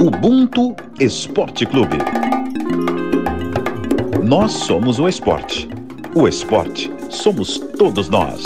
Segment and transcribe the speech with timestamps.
[0.00, 1.98] Ubuntu Esporte Clube.
[4.22, 5.68] Nós somos o esporte.
[6.14, 8.42] O esporte somos todos nós.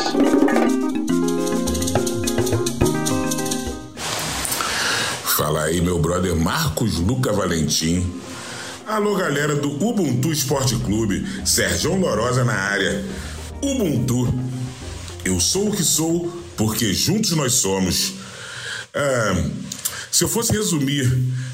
[5.36, 8.10] Fala aí, meu brother Marcos Luca Valentim.
[8.86, 13.04] Alô, galera do Ubuntu Esporte Clube, Sérgio Lorosa na área.
[13.62, 14.32] Ubuntu.
[15.22, 18.14] Eu sou o que sou porque juntos nós somos.
[18.94, 19.50] Ah,
[20.10, 21.10] se eu fosse resumir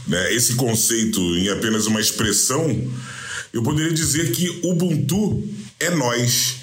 [0.09, 2.69] né, esse conceito em apenas uma expressão,
[3.53, 5.47] eu poderia dizer que Ubuntu
[5.79, 6.57] é nós.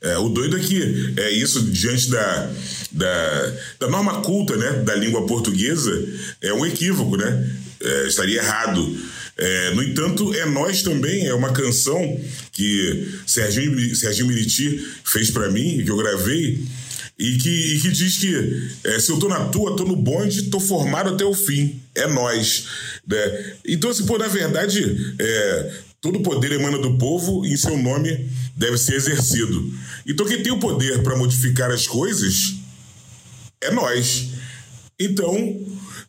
[0.00, 2.50] É, o doido é que é isso diante da,
[2.90, 5.92] da, da, norma culta né, da língua portuguesa
[6.40, 7.50] é um equívoco, né?
[7.82, 8.98] É, estaria errado.
[9.36, 12.18] É, no entanto, é nós também, é uma canção
[12.52, 16.62] que Serginho, Serginho Miriti fez para mim, que eu gravei,
[17.20, 20.44] e que, e que diz que é, se eu tô na tua, tô no bonde,
[20.44, 21.78] tô formado até o fim.
[21.94, 22.66] É nós.
[23.06, 23.56] Né?
[23.66, 28.26] Então, assim, pô, na verdade, é, todo poder emana do povo e em seu nome
[28.56, 29.70] deve ser exercido.
[30.06, 32.54] Então, quem tem o poder para modificar as coisas
[33.60, 34.28] é nós.
[34.98, 35.60] Então,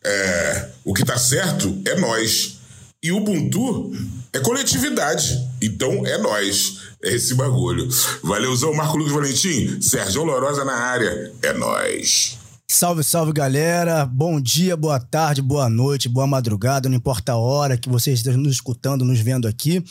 [0.02, 2.56] é, o que tá certo é nós.
[3.02, 3.94] E o Ubuntu
[4.32, 5.46] é coletividade.
[5.60, 6.81] Então, é nós.
[7.04, 7.88] É esse bagulho.
[8.22, 11.32] Valeuzão, Marco Lucas Valentim, Sérgio Lorosa na área.
[11.42, 12.38] É nós.
[12.70, 14.06] Salve, salve galera.
[14.06, 18.40] Bom dia, boa tarde, boa noite, boa madrugada, não importa a hora que vocês estejam
[18.40, 19.84] nos escutando, nos vendo aqui.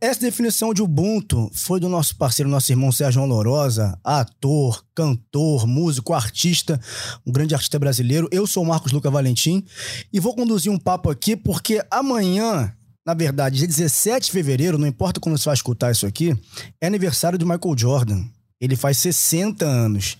[0.00, 6.14] Essa definição de Ubuntu foi do nosso parceiro, nosso irmão Sérgio Lorosa, ator, cantor, músico,
[6.14, 6.80] artista,
[7.26, 8.28] um grande artista brasileiro.
[8.30, 9.64] Eu sou o Marcos Luca Valentim
[10.12, 12.72] e vou conduzir um papo aqui porque amanhã
[13.06, 16.36] na verdade, dia 17 de fevereiro, não importa quando você vai escutar isso aqui,
[16.80, 18.24] é aniversário do Michael Jordan.
[18.60, 20.16] Ele faz 60 anos.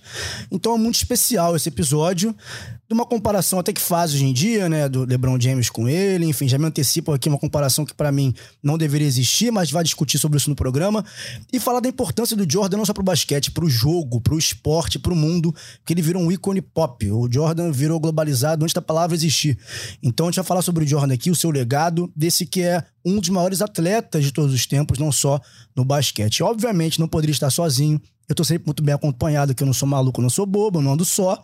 [0.51, 2.35] Então é muito especial esse episódio
[2.87, 6.25] de uma comparação até que faz hoje em dia, né, do LeBron James com ele,
[6.25, 9.83] enfim, já me antecipo aqui uma comparação que para mim não deveria existir, mas vai
[9.83, 11.03] discutir sobre isso no programa
[11.51, 15.15] e falar da importância do Jordan não só pro basquete, pro jogo, pro esporte, pro
[15.15, 17.11] mundo, que ele virou um ícone pop.
[17.11, 19.57] O Jordan virou globalizado antes da palavra existir.
[20.03, 22.83] Então a gente vai falar sobre o Jordan aqui, o seu legado, desse que é
[23.03, 25.39] um dos maiores atletas de todos os tempos, não só
[25.75, 26.43] no basquete.
[26.43, 29.87] Obviamente não poderia estar sozinho, eu tô sempre muito bem acompanhado, que eu não sou
[29.87, 31.41] maluco, não sou bobo, não ando só.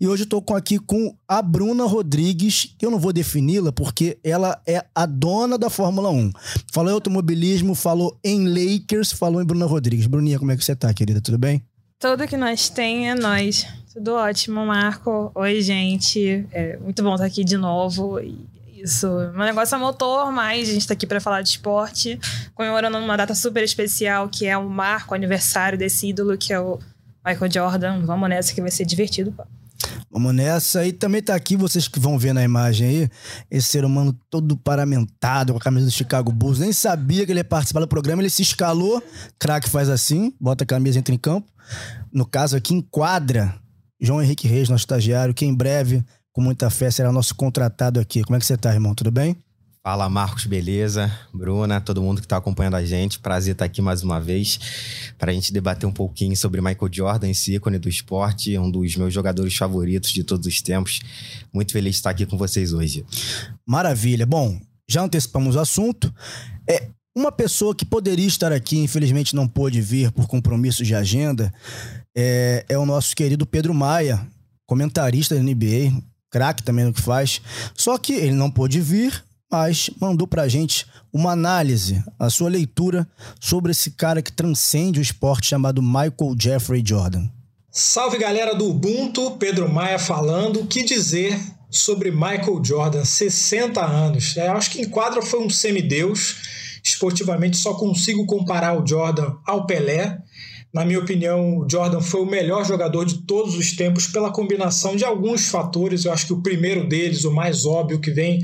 [0.00, 4.60] E hoje eu tô aqui com a Bruna Rodrigues, eu não vou defini-la porque ela
[4.66, 6.32] é a dona da Fórmula 1.
[6.72, 10.08] Falou em automobilismo, falou em Lakers, falou em Bruna Rodrigues.
[10.08, 11.20] Bruninha, como é que você tá, querida?
[11.20, 11.62] Tudo bem?
[12.00, 13.68] Tudo que nós tem é nós.
[13.94, 15.30] Tudo ótimo, Marco.
[15.32, 16.44] Oi, gente.
[16.50, 18.18] É muito bom estar aqui de novo.
[18.18, 18.44] E
[18.82, 19.06] isso.
[19.06, 22.18] Meu negócio é motor, mas a gente tá aqui para falar de esporte,
[22.52, 26.58] comemorando uma data super especial, que é o marco, o aniversário desse ídolo, que é
[26.58, 26.80] o
[27.24, 28.04] Michael Jordan.
[28.04, 29.44] Vamos nessa que vai ser divertido, pô.
[30.10, 30.86] Vamos nessa.
[30.86, 33.08] E também tá aqui, vocês que vão ver na imagem aí,
[33.50, 36.58] esse ser humano todo paramentado, com a camisa do Chicago Bulls.
[36.58, 39.02] Nem sabia que ele ia participar do programa, ele se escalou.
[39.38, 41.50] Craque faz assim, bota a camisa, entra em campo.
[42.12, 43.54] No caso aqui, enquadra
[44.00, 48.22] João Henrique Reis, nosso estagiário, que em breve com muita fé, será nosso contratado aqui.
[48.22, 48.94] Como é que você tá, irmão?
[48.94, 49.36] Tudo bem?
[49.82, 51.10] Fala, Marcos, beleza?
[51.32, 53.18] Bruna, todo mundo que está acompanhando a gente.
[53.18, 54.60] Prazer estar aqui mais uma vez
[55.16, 58.94] para a gente debater um pouquinho sobre Michael Jordan, esse ícone do esporte, um dos
[58.96, 61.00] meus jogadores favoritos de todos os tempos.
[61.50, 63.06] Muito feliz de estar aqui com vocês hoje.
[63.66, 64.26] Maravilha.
[64.26, 66.12] Bom, já antecipamos o assunto.
[66.68, 71.50] É, uma pessoa que poderia estar aqui, infelizmente não pôde vir por compromissos de agenda,
[72.14, 74.28] é, é o nosso querido Pedro Maia,
[74.66, 77.40] comentarista da NBA, craque também no que faz.
[77.74, 83.08] Só que ele não pôde vir, mas mandou pra gente uma análise, a sua leitura
[83.40, 87.28] sobre esse cara que transcende o esporte chamado Michael Jeffrey Jordan.
[87.72, 90.60] Salve galera do Ubuntu, Pedro Maia falando.
[90.60, 91.38] O que dizer
[91.68, 94.36] sobre Michael Jordan, 60 anos?
[94.36, 96.36] É, acho que em quadra foi um semideus.
[96.82, 100.18] Esportivamente só consigo comparar o Jordan ao Pelé.
[100.72, 104.94] Na minha opinião, o Jordan foi o melhor jogador de todos os tempos pela combinação
[104.94, 106.04] de alguns fatores.
[106.04, 108.40] Eu acho que o primeiro deles, o mais óbvio que vem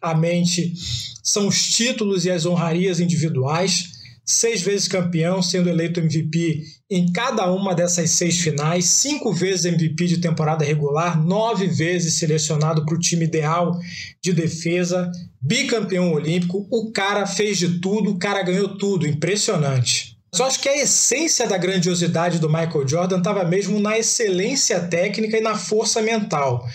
[0.00, 0.74] à mente,
[1.22, 3.98] são os títulos e as honrarias individuais.
[4.26, 10.06] Seis vezes campeão, sendo eleito MVP em cada uma dessas seis finais, cinco vezes MVP
[10.06, 13.76] de temporada regular, nove vezes selecionado para o time ideal
[14.22, 15.10] de defesa,
[15.40, 16.66] bicampeão olímpico.
[16.70, 20.09] O cara fez de tudo, o cara ganhou tudo, impressionante.
[20.32, 25.36] Só acho que a essência da grandiosidade do Michael Jordan estava mesmo na excelência técnica
[25.36, 26.66] e na força mental.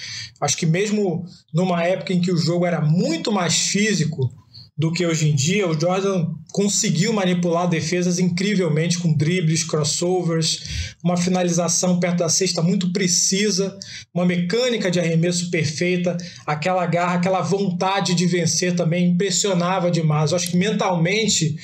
[0.41, 4.29] Acho que mesmo numa época em que o jogo era muito mais físico,
[4.77, 5.67] do que hoje em dia.
[5.67, 12.91] O Jordan conseguiu manipular defesas incrivelmente com dribles, crossovers, uma finalização perto da cesta muito
[12.91, 13.77] precisa,
[14.13, 20.31] uma mecânica de arremesso perfeita, aquela garra, aquela vontade de vencer também impressionava demais.
[20.31, 21.55] Eu acho que mentalmente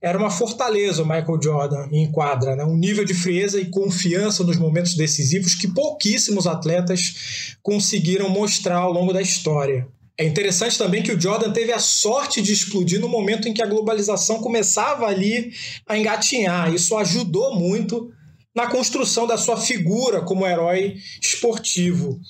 [0.00, 2.64] era uma fortaleza o Michael Jordan em quadra, né?
[2.64, 8.92] um nível de frieza e confiança nos momentos decisivos que pouquíssimos atletas conseguiram mostrar ao
[8.92, 9.86] longo da história.
[10.18, 13.62] É interessante também que o Jordan teve a sorte de explodir no momento em que
[13.62, 15.52] a globalização começava ali
[15.86, 16.74] a engatinhar.
[16.74, 18.12] Isso ajudou muito
[18.54, 22.20] na construção da sua figura como herói esportivo.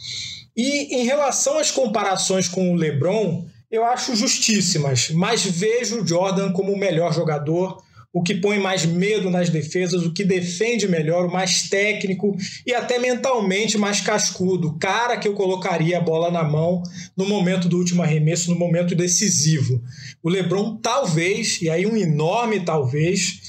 [0.57, 6.53] E em relação às comparações com o LeBron, eu acho justíssimas, mas vejo o Jordan
[6.53, 11.27] como o melhor jogador o que põe mais medo nas defesas, o que defende melhor,
[11.27, 12.37] o mais técnico
[12.67, 16.83] e até mentalmente mais cascudo, cara que eu colocaria a bola na mão
[17.17, 19.81] no momento do último arremesso, no momento decisivo.
[20.23, 23.41] O LeBron talvez, e aí um enorme talvez,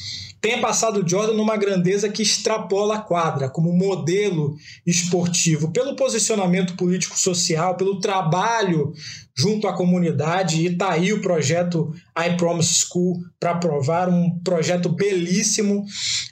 [0.41, 6.75] tenha passado o Jordan numa grandeza que extrapola a quadra, como modelo esportivo, pelo posicionamento
[6.75, 8.91] político-social, pelo trabalho
[9.36, 14.89] junto à comunidade, e está aí o projeto I Promise School para provar, um projeto
[14.89, 15.86] belíssimo,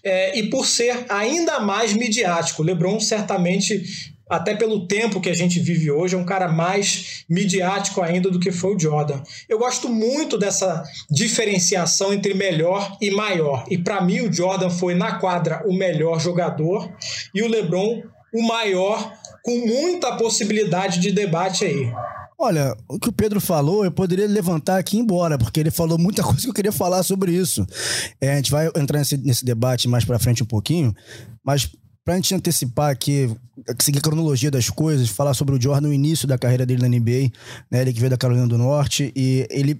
[0.03, 2.63] é, e por ser ainda mais midiático.
[2.63, 3.83] LeBron certamente
[4.29, 8.39] até pelo tempo que a gente vive hoje, é um cara mais midiático ainda do
[8.39, 9.23] que foi o Jordan.
[9.49, 13.65] Eu gosto muito dessa diferenciação entre melhor e maior.
[13.71, 16.93] E para mim, o Jordan foi na quadra o melhor jogador
[17.33, 19.11] e o LeBron o maior,
[19.43, 21.91] com muita possibilidade de debate aí.
[22.41, 25.69] Olha, o que o Pedro falou, eu poderia levantar aqui e ir embora, porque ele
[25.69, 27.67] falou muita coisa que eu queria falar sobre isso.
[28.21, 30.95] É, a gente vai entrar nesse, nesse debate mais para frente um pouquinho,
[31.43, 31.69] mas
[32.09, 33.29] Pra gente antecipar aqui,
[33.79, 36.87] seguir a cronologia das coisas, falar sobre o Jordan no início da carreira dele na
[36.87, 37.31] NBA,
[37.69, 37.81] né?
[37.81, 39.79] Ele que veio da Carolina do Norte e ele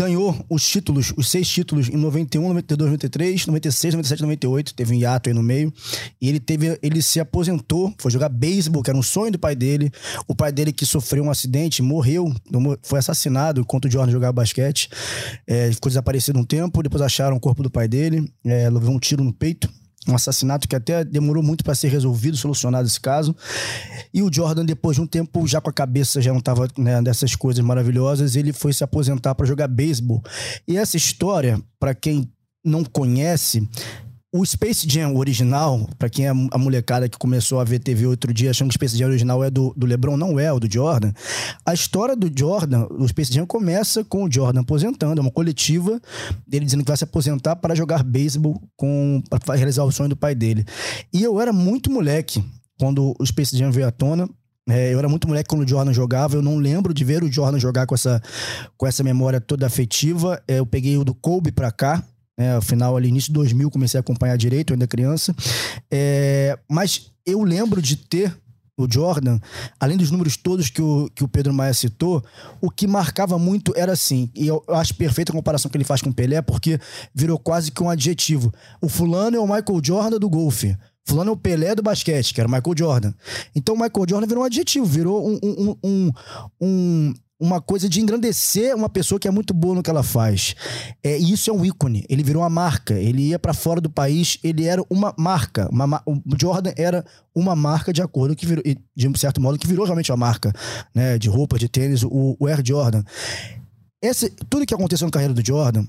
[0.00, 4.98] ganhou os títulos, os seis títulos em 91, 92, 93, 96, 97, 98, teve um
[4.98, 5.72] hiato aí no meio.
[6.20, 9.54] E ele teve, ele se aposentou, foi jogar beisebol, que era um sonho do pai
[9.54, 9.92] dele.
[10.26, 12.32] O pai dele que sofreu um acidente, morreu,
[12.82, 14.88] foi assassinado enquanto o Jordan jogava basquete.
[15.46, 18.98] É, ficou desaparecido um tempo, depois acharam o corpo do pai dele, é, levou um
[18.98, 19.68] tiro no peito
[20.10, 23.34] um assassinato que até demorou muito para ser resolvido, solucionado esse caso.
[24.12, 27.00] E o Jordan, depois de um tempo, já com a cabeça já não estava né,
[27.02, 30.22] dessas coisas maravilhosas, ele foi se aposentar para jogar beisebol.
[30.66, 32.30] E essa história, para quem
[32.64, 33.66] não conhece,
[34.32, 38.32] o Space Jam original, para quem é a molecada que começou a ver TV outro
[38.32, 40.60] dia achando que o Space Jam original é do, do LeBron, não é, é o
[40.60, 41.12] do Jordan.
[41.66, 46.00] A história do Jordan, o Space Jam começa com o Jordan aposentando, é uma coletiva
[46.46, 48.62] dele dizendo que vai se aposentar para jogar beisebol
[49.44, 50.64] para realizar o sonho do pai dele.
[51.12, 52.44] E eu era muito moleque
[52.78, 54.28] quando o Space Jam veio à tona.
[54.68, 57.32] É, eu era muito moleque quando o Jordan jogava, eu não lembro de ver o
[57.32, 58.22] Jordan jogar com essa,
[58.76, 60.40] com essa memória toda afetiva.
[60.46, 62.04] É, eu peguei o do Kobe pra cá,
[62.40, 62.56] né?
[62.56, 65.36] Afinal, ali início de 2000 comecei a acompanhar direito, ainda criança.
[65.90, 68.34] É, mas eu lembro de ter
[68.78, 69.38] o Jordan,
[69.78, 72.24] além dos números todos que o, que o Pedro Maia citou,
[72.58, 76.00] o que marcava muito era assim, e eu acho perfeita a comparação que ele faz
[76.00, 76.80] com o Pelé, porque
[77.14, 78.50] virou quase que um adjetivo.
[78.80, 80.74] O fulano é o Michael Jordan do golfe.
[81.06, 83.12] Fulano é o Pelé do basquete, que era o Michael Jordan.
[83.54, 86.12] Então o Michael Jordan virou um adjetivo, virou um, um, um,
[86.58, 90.54] um uma coisa de engrandecer uma pessoa que é muito boa no que ela faz.
[91.02, 92.04] É, e isso é um ícone.
[92.08, 92.94] Ele virou uma marca.
[92.94, 95.68] Ele ia para fora do país, ele era uma marca.
[95.72, 97.04] Uma, o Jordan era
[97.34, 98.62] uma marca de acordo que virou,
[98.94, 100.52] de um certo modo, que virou realmente uma marca,
[100.94, 101.18] né?
[101.18, 103.02] De roupa, de tênis, o, o Air Jordan.
[104.02, 105.86] Esse, tudo que aconteceu na carreira do Jordan,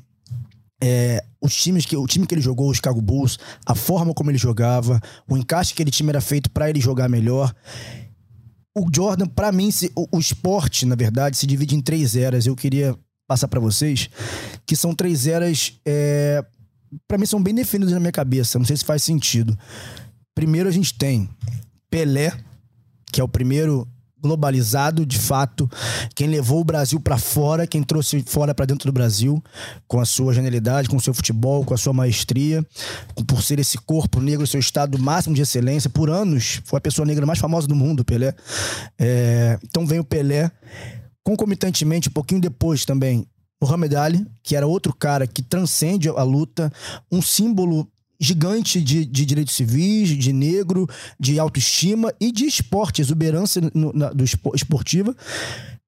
[0.81, 4.31] é, os times que o time que ele jogou, o Chicago Bulls, a forma como
[4.31, 7.53] ele jogava, o encaixe que aquele time era feito para ele jogar melhor
[8.75, 12.45] o Jordan, para mim, se, o, o, esporte, na verdade, se divide em três eras.
[12.45, 12.97] Eu queria
[13.27, 14.09] passar para vocês
[14.65, 16.43] que são três eras, é,
[17.07, 18.57] para mim, são bem definidas na minha cabeça.
[18.57, 19.57] Não sei se faz sentido.
[20.33, 21.29] Primeiro, a gente tem
[21.89, 22.31] Pelé,
[23.11, 23.87] que é o primeiro
[24.21, 25.69] globalizado, de fato,
[26.15, 29.43] quem levou o Brasil para fora, quem trouxe fora para dentro do Brasil,
[29.87, 32.65] com a sua genialidade, com o seu futebol, com a sua maestria,
[33.27, 37.05] por ser esse corpo negro, seu estado máximo de excelência, por anos, foi a pessoa
[37.05, 38.33] negra mais famosa do mundo, Pelé.
[38.99, 40.51] É, então vem o Pelé,
[41.23, 43.25] concomitantemente, um pouquinho depois também,
[43.63, 46.73] o Ali, que era outro cara que transcende a luta,
[47.11, 47.87] um símbolo
[48.21, 50.87] gigante de, de direitos civis, de negro,
[51.19, 55.15] de autoestima e de esporte, exuberância no, na, do esportiva.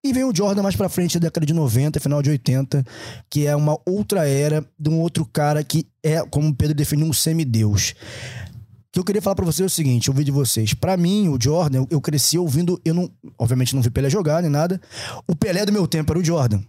[0.03, 2.83] E vem o Jordan mais pra frente, da década de 90, final de 80,
[3.29, 7.05] que é uma outra era de um outro cara que é, como o Pedro definiu,
[7.05, 7.91] um semideus.
[7.91, 10.73] O que eu queria falar para vocês é o seguinte, ouvir de vocês.
[10.73, 14.51] Para mim, o Jordan, eu, cresci ouvindo, eu não, obviamente não vi Pelé jogar nem
[14.51, 14.81] nada.
[15.27, 16.61] O Pelé do meu tempo era o Jordan.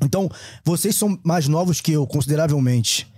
[0.00, 0.30] Então,
[0.64, 3.12] vocês são mais novos que eu, consideravelmente.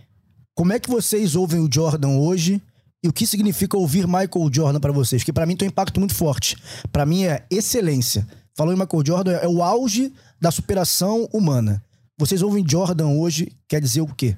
[0.57, 2.63] Como é que vocês ouvem o Jordan hoje
[3.05, 5.21] e o que significa ouvir Michael Jordan para vocês?
[5.21, 6.57] Porque para mim tem um impacto muito forte.
[6.91, 8.27] Para mim é excelência.
[8.55, 10.11] Falou em Michael Jordan, é o auge
[10.41, 11.85] da superação humana.
[12.17, 14.35] Vocês ouvem Jordan hoje, quer dizer o quê?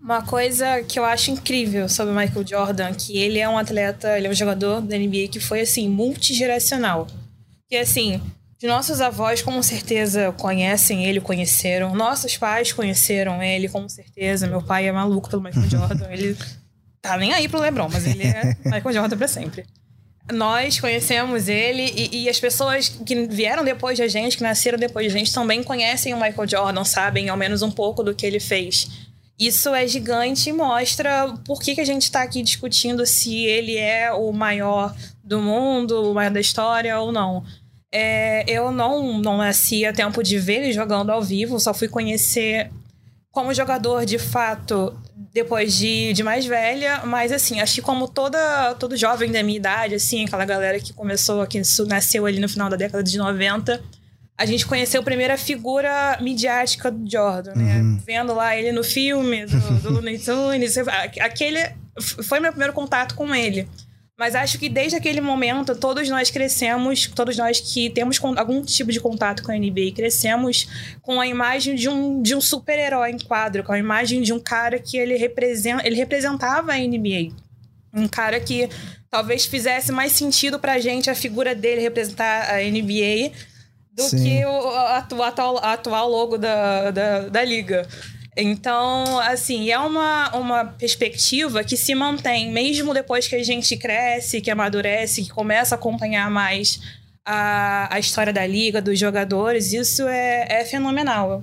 [0.00, 4.16] Uma coisa que eu acho incrível sobre o Michael Jordan, que ele é um atleta,
[4.16, 7.06] ele é um jogador da NBA que foi assim multigeracional.
[7.68, 8.22] Que assim,
[8.60, 11.94] de nossos avós com certeza conhecem ele, conheceram.
[11.94, 14.46] Nossos pais conheceram ele com certeza.
[14.46, 16.06] Meu pai é maluco pelo Michael Jordan.
[16.10, 16.36] Ele
[17.00, 19.64] tá nem aí pro LeBron, mas ele é Michael Jordan para sempre.
[20.30, 25.10] Nós conhecemos ele e, e, as pessoas que vieram depois da gente, que nasceram depois
[25.10, 28.38] da gente, também conhecem o Michael Jordan, sabem ao menos um pouco do que ele
[28.38, 28.88] fez.
[29.38, 33.76] Isso é gigante e mostra por que, que a gente está aqui discutindo se ele
[33.78, 37.42] é o maior do mundo, o maior da história ou não.
[37.92, 41.88] É, eu não, não nasci a tempo de ver ele jogando ao vivo, só fui
[41.88, 42.70] conhecer
[43.32, 44.96] como jogador de fato
[45.32, 49.56] depois de, de mais velha, mas assim, acho que como toda, todo jovem da minha
[49.56, 53.80] idade, assim, aquela galera que começou, que nasceu ali no final da década de 90,
[54.36, 57.76] a gente conheceu a primeira figura midiática do Jordan, né?
[57.76, 58.00] Uhum.
[58.04, 60.76] Vendo lá ele no filme do, do Looney Tunes,
[61.20, 61.58] aquele
[61.98, 63.68] foi meu primeiro contato com ele.
[64.20, 68.92] Mas acho que desde aquele momento, todos nós crescemos, todos nós que temos algum tipo
[68.92, 70.68] de contato com a NBA, crescemos
[71.00, 74.38] com a imagem de um, de um super-herói em quadro, com a imagem de um
[74.38, 77.34] cara que ele, representa, ele representava a NBA.
[77.94, 78.68] Um cara que
[79.10, 83.32] talvez fizesse mais sentido pra gente a figura dele representar a NBA
[83.90, 84.22] do Sim.
[84.22, 87.88] que o atual, atual logo da, da, da liga.
[88.36, 94.40] Então, assim, é uma, uma perspectiva que se mantém, mesmo depois que a gente cresce,
[94.40, 96.80] que amadurece, que começa a acompanhar mais
[97.24, 101.42] a, a história da liga, dos jogadores, isso é, é fenomenal.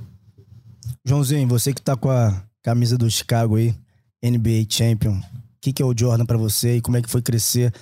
[1.06, 3.75] Joãozinho, você que tá com a camisa do Chicago aí,
[4.24, 5.24] NBA Champion, o
[5.62, 7.74] que, que é o Jordan para você e como é que foi crescer?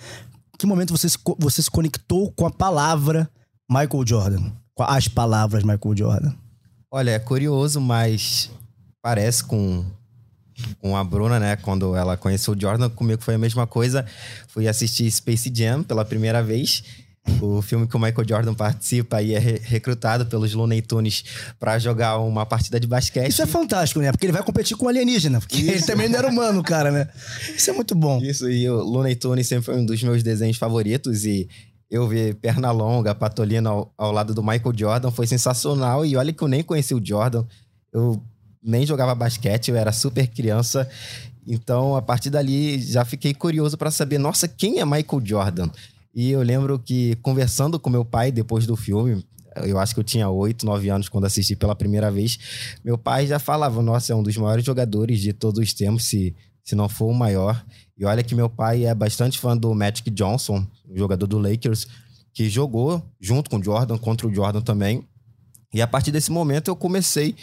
[0.53, 3.29] Em que momento você se, você se conectou com a palavra
[3.69, 4.51] Michael Jordan?
[4.73, 6.33] Com as palavras Michael Jordan?
[6.91, 8.51] Olha, é curioso, mas
[9.05, 9.85] parece com,
[10.81, 11.55] com a Bruna, né?
[11.57, 14.03] Quando ela conheceu o Jordan, comigo foi a mesma coisa.
[14.47, 16.83] Fui assistir Space Jam pela primeira vez.
[17.39, 21.23] O filme que o Michael Jordan participa e é recrutado pelos Looney Tunes
[21.59, 23.29] para jogar uma partida de basquete.
[23.29, 24.11] Isso é fantástico, né?
[24.11, 25.39] Porque ele vai competir com o alienígena.
[25.39, 27.07] Porque ele também não era humano, cara, né?
[27.55, 28.19] Isso é muito bom.
[28.23, 31.25] Isso, e o Looney Tunes sempre foi um dos meus desenhos favoritos.
[31.25, 31.47] E
[31.91, 36.03] eu ver perna longa, patolina ao, ao lado do Michael Jordan foi sensacional.
[36.03, 37.45] E olha que eu nem conheci o Jordan.
[37.93, 38.19] Eu
[38.65, 40.89] nem jogava basquete, eu era super criança.
[41.47, 45.69] Então, a partir dali, já fiquei curioso para saber, nossa, quem é Michael Jordan?
[46.13, 49.23] E eu lembro que, conversando com meu pai depois do filme,
[49.63, 53.27] eu acho que eu tinha 8, 9 anos quando assisti pela primeira vez, meu pai
[53.27, 56.89] já falava, nossa, é um dos maiores jogadores de todos os tempos, se, se não
[56.89, 57.63] for o maior.
[57.97, 61.87] E olha que meu pai é bastante fã do Magic Johnson, jogador do Lakers,
[62.33, 65.07] que jogou junto com o Jordan, contra o Jordan também.
[65.73, 67.35] E a partir desse momento eu comecei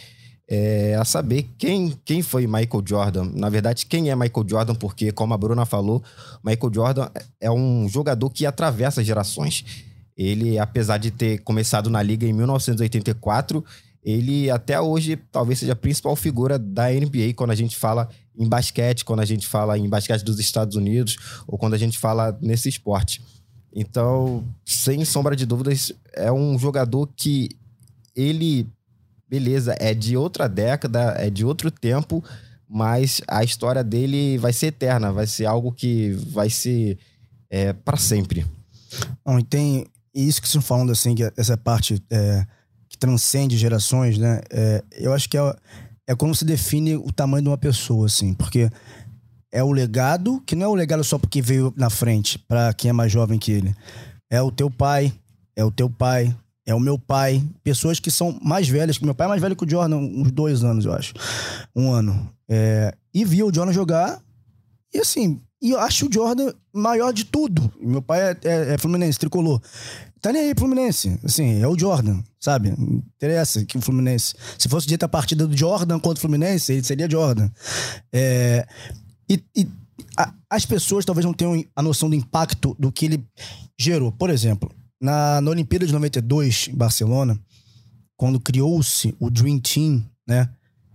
[0.55, 3.25] é, a saber quem, quem foi Michael Jordan.
[3.33, 6.03] Na verdade, quem é Michael Jordan, porque, como a Bruna falou,
[6.45, 7.09] Michael Jordan
[7.41, 9.65] é um jogador que atravessa gerações.
[10.15, 13.65] Ele, apesar de ter começado na liga em 1984,
[14.05, 18.47] ele até hoje talvez seja a principal figura da NBA quando a gente fala em
[18.47, 21.17] basquete, quando a gente fala em basquete dos Estados Unidos
[21.47, 23.23] ou quando a gente fala nesse esporte.
[23.75, 27.49] Então, sem sombra de dúvidas, é um jogador que
[28.15, 28.69] ele
[29.33, 32.23] beleza, é de outra década, é de outro tempo,
[32.69, 36.99] mas a história dele vai ser eterna, vai ser algo que vai ser
[37.49, 38.45] é, para sempre.
[39.25, 42.47] Bom, e tem isso que estão falando, assim, que essa parte é,
[42.87, 44.43] que transcende gerações, né?
[44.51, 45.57] É, eu acho que é,
[46.09, 48.71] é como se define o tamanho de uma pessoa, assim, porque
[49.51, 52.91] é o legado, que não é o legado só porque veio na frente, para quem
[52.91, 53.75] é mais jovem que ele.
[54.31, 55.11] É o teu pai,
[55.57, 59.15] é o teu pai, é o meu pai, pessoas que são mais velhas, que meu
[59.15, 61.13] pai é mais velho que o Jordan, uns dois anos, eu acho.
[61.75, 62.31] Um ano.
[62.49, 64.23] É, e via o Jordan jogar,
[64.93, 67.73] e assim, e eu acho o Jordan maior de tudo.
[67.81, 69.61] Meu pai é, é, é Fluminense, tricolor.
[70.21, 71.19] Tá nem aí, Fluminense.
[71.25, 72.71] Assim, é o Jordan, sabe?
[72.77, 74.35] Não interessa que o Fluminense.
[74.59, 77.51] Se fosse dita a partida do Jordan contra o Fluminense, ele seria Jordan.
[78.13, 78.67] É,
[79.29, 79.69] e, e
[80.49, 83.25] as pessoas talvez não tenham a noção do impacto do que ele
[83.79, 84.13] gerou.
[84.13, 84.71] Por exemplo,
[85.03, 87.39] na, na Olimpíada de 92, em Barcelona,
[88.17, 90.49] quando criou-se o Dream Team, né?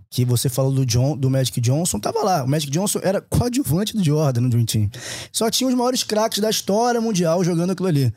[0.09, 2.45] Que você falou do, John, do Magic Johnson, tava lá.
[2.45, 4.89] O Magic Johnson era coadjuvante do Jordan no Dream Team.
[5.33, 8.13] Só tinha os maiores craques da história mundial jogando aquilo ali.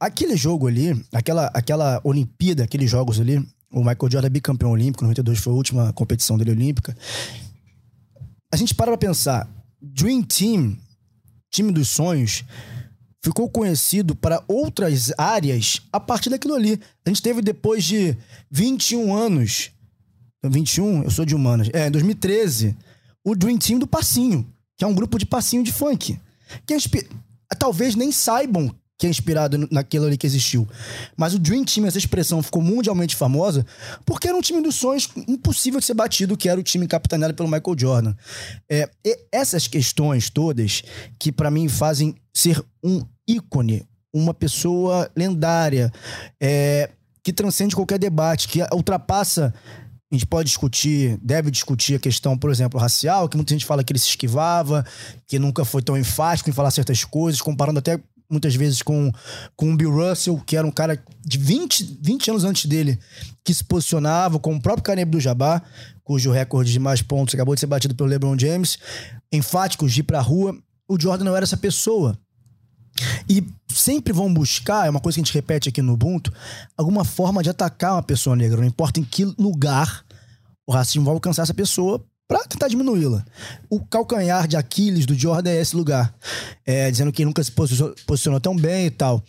[0.00, 3.38] Aquele jogo ali, aquela, aquela Olimpíada, aqueles jogos ali,
[3.70, 6.96] O Michael Jordan é bicampeão olímpico, 92 foi a última competição dele olímpica.
[8.52, 9.48] A gente para pra pensar,
[9.80, 10.76] Dream Team,
[11.50, 12.44] time dos sonhos,
[13.26, 16.78] ficou conhecido para outras áreas a partir daquilo ali.
[17.04, 18.16] A gente teve depois de
[18.52, 19.72] 21 anos,
[20.44, 22.76] 21, eu sou de humanas, é, em 2013,
[23.24, 26.20] o Dream Team do Passinho, que é um grupo de passinho de funk.
[26.64, 27.08] Que é inspi-
[27.58, 30.66] talvez nem saibam que é inspirado naquilo ali que existiu.
[31.16, 33.66] Mas o Dream Team, essa expressão, ficou mundialmente famosa
[34.06, 37.34] porque era um time dos sonhos impossível de ser batido, que era o time capitaneado
[37.34, 38.14] pelo Michael Jordan.
[38.70, 38.88] É,
[39.32, 40.82] essas questões todas
[41.18, 45.92] que para mim fazem ser um ícone, uma pessoa lendária,
[46.40, 46.90] é,
[47.22, 49.52] que transcende qualquer debate, que ultrapassa
[50.10, 53.82] a gente pode discutir, deve discutir a questão, por exemplo, racial, que muita gente fala
[53.82, 54.86] que ele se esquivava,
[55.26, 57.98] que nunca foi tão enfático em falar certas coisas, comparando até
[58.30, 59.10] muitas vezes com,
[59.56, 62.98] com o Bill Russell, que era um cara de 20, 20 anos antes dele,
[63.44, 65.62] que se posicionava, com o próprio Kareem Abdul-Jabbar,
[66.04, 68.78] cujo recorde de mais pontos acabou de ser batido pelo LeBron James,
[69.32, 70.56] enfáticos de ir pra rua.
[70.88, 72.16] O Jordan não era essa pessoa.
[73.28, 76.32] E sempre vão buscar, é uma coisa que a gente repete aqui no Ubuntu,
[76.76, 80.04] alguma forma de atacar uma pessoa negra, não importa em que lugar
[80.66, 83.24] o racismo vai alcançar essa pessoa para tentar diminuí-la.
[83.70, 86.12] O calcanhar de Aquiles do Jordan é esse lugar,
[86.64, 89.22] é, dizendo que nunca se posicionou, tão bem e tal.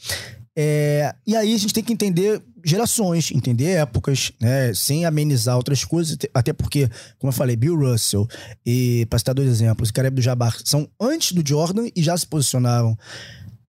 [0.60, 5.86] É, e aí a gente tem que entender gerações, entender épocas, né, sem amenizar outras
[5.86, 8.28] coisas, até porque, como eu falei, Bill Russell
[8.66, 12.26] e, para citar dois exemplos, Kareem do Jabbar são antes do Jordan e já se
[12.26, 12.98] posicionavam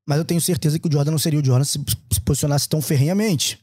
[0.08, 1.78] mas eu tenho certeza que o Jordan não seria o Jordan se,
[2.10, 3.60] se posicionasse tão ferrenhamente.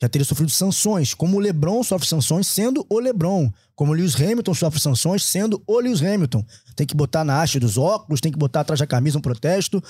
[0.00, 4.14] Já teria sofrido sanções, como o LeBron sofre sanções sendo o LeBron, como o Lewis
[4.14, 6.46] Hamilton sofre sanções sendo o Lewis Hamilton.
[6.76, 9.82] Tem que botar na haste dos óculos, tem que botar atrás da camisa um protesto,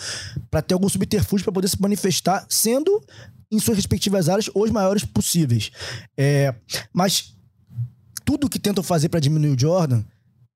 [0.50, 3.04] para ter algum subterfúgio para poder se manifestar, sendo
[3.52, 5.70] em suas respectivas áreas os maiores possíveis.
[6.16, 6.54] É,
[6.90, 7.34] mas
[8.24, 10.02] tudo que tentam fazer para diminuir o Jordan,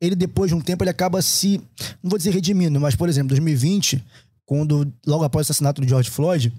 [0.01, 1.61] ele depois de um tempo ele acaba se,
[2.03, 4.03] não vou dizer redimindo, mas por exemplo, 2020
[4.47, 6.53] quando, logo após o assassinato do George Floyd,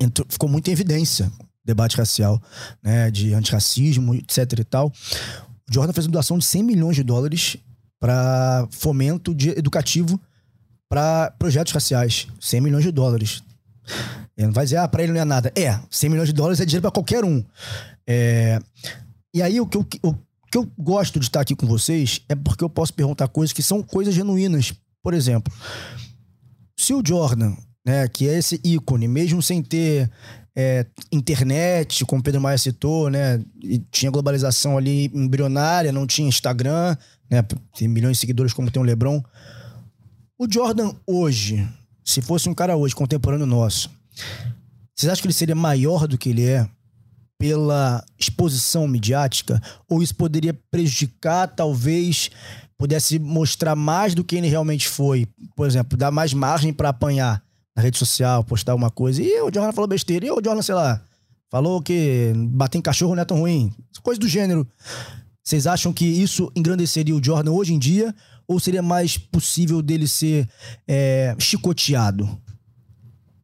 [0.00, 2.42] entrou, ficou muito em evidência o debate racial,
[2.82, 4.92] né, de antirracismo, etc e tal.
[5.68, 7.56] O Jordan fez uma doação de 100 milhões de dólares
[8.00, 10.20] para fomento de, educativo
[10.88, 12.26] para projetos raciais.
[12.40, 13.42] 100 milhões de dólares.
[14.36, 15.52] Ele não vai dizer, ah, para ele não é nada.
[15.56, 17.44] É, 100 milhões de dólares é dinheiro para qualquer um.
[18.06, 18.60] É,
[19.32, 20.14] e aí, o que, eu, o
[20.50, 23.62] que eu gosto de estar aqui com vocês é porque eu posso perguntar coisas que
[23.62, 24.74] são coisas genuínas.
[25.02, 25.52] Por exemplo,
[26.92, 30.10] se o Jordan, né, que é esse ícone, mesmo sem ter
[30.54, 33.42] é, internet, como o Pedro Maia citou, né,
[33.90, 36.94] tinha globalização ali embrionária, não tinha Instagram,
[37.30, 37.42] né,
[37.76, 39.22] tem milhões de seguidores como tem o LeBron.
[40.38, 41.66] O Jordan hoje,
[42.04, 43.90] se fosse um cara hoje, contemporâneo nosso,
[44.94, 46.68] vocês acham que ele seria maior do que ele é
[47.38, 49.60] pela exposição midiática?
[49.88, 52.30] Ou isso poderia prejudicar, talvez,
[52.82, 55.28] pudesse mostrar mais do que ele realmente foi.
[55.54, 57.40] Por exemplo, dar mais margem para apanhar
[57.76, 59.22] na rede social, postar uma coisa.
[59.22, 60.26] E o Jordan falou besteira.
[60.26, 61.00] E o Jordan, sei lá,
[61.48, 63.72] falou que bater em cachorro não é tão ruim.
[64.02, 64.66] Coisa do gênero.
[65.44, 68.12] Vocês acham que isso engrandeceria o Jordan hoje em dia?
[68.48, 70.48] Ou seria mais possível dele ser
[70.88, 72.28] é, chicoteado?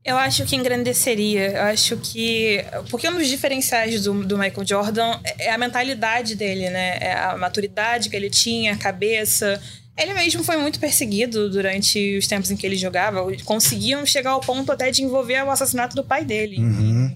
[0.09, 1.51] Eu acho que engrandeceria.
[1.51, 2.65] Eu acho que.
[2.91, 6.97] Porque um dos diferenciais do, do Michael Jordan é a mentalidade dele, né?
[6.99, 9.61] É a maturidade que ele tinha, a cabeça.
[9.99, 13.21] Ele mesmo foi muito perseguido durante os tempos em que ele jogava.
[13.45, 16.57] Conseguiam chegar ao ponto até de envolver o assassinato do pai dele.
[16.57, 17.15] Uhum.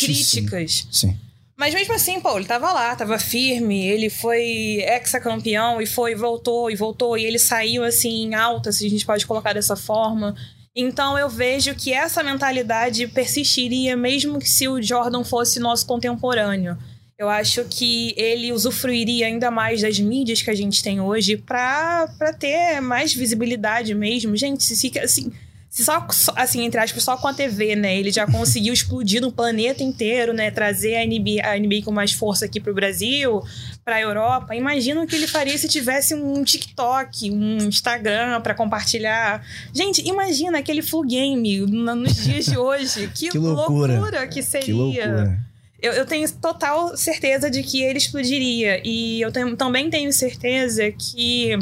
[0.00, 0.88] Críticas.
[0.90, 1.16] Sim.
[1.56, 6.68] Mas mesmo assim, pô, ele tava lá, tava firme, ele foi ex-campeão e foi, voltou
[6.68, 10.34] e voltou, e ele saiu assim em alta, se a gente pode colocar dessa forma.
[10.74, 16.78] Então eu vejo que essa mentalidade persistiria mesmo que se o Jordan fosse nosso contemporâneo.
[17.18, 22.08] Eu acho que ele usufruiria ainda mais das mídias que a gente tem hoje para
[22.38, 24.34] ter mais visibilidade mesmo.
[24.36, 25.30] Gente, se fica assim,
[25.72, 26.06] só,
[26.36, 27.96] assim, entre aspas, só com a TV, né?
[27.96, 30.50] Ele já conseguiu explodir no planeta inteiro, né?
[30.50, 33.42] Trazer a NBA, a NBA com mais força aqui pro Brasil,
[33.82, 34.54] pra Europa.
[34.54, 39.42] Imagina o que ele faria se tivesse um TikTok, um Instagram para compartilhar.
[39.72, 43.10] Gente, imagina aquele full game nos dias de hoje.
[43.22, 43.94] Que, que loucura.
[43.94, 44.26] loucura.
[44.26, 44.64] que seria.
[44.64, 45.38] Que loucura.
[45.80, 48.80] Eu, eu, tenho total certeza de que ele explodiria.
[48.84, 51.58] E eu tenho, também tenho certeza que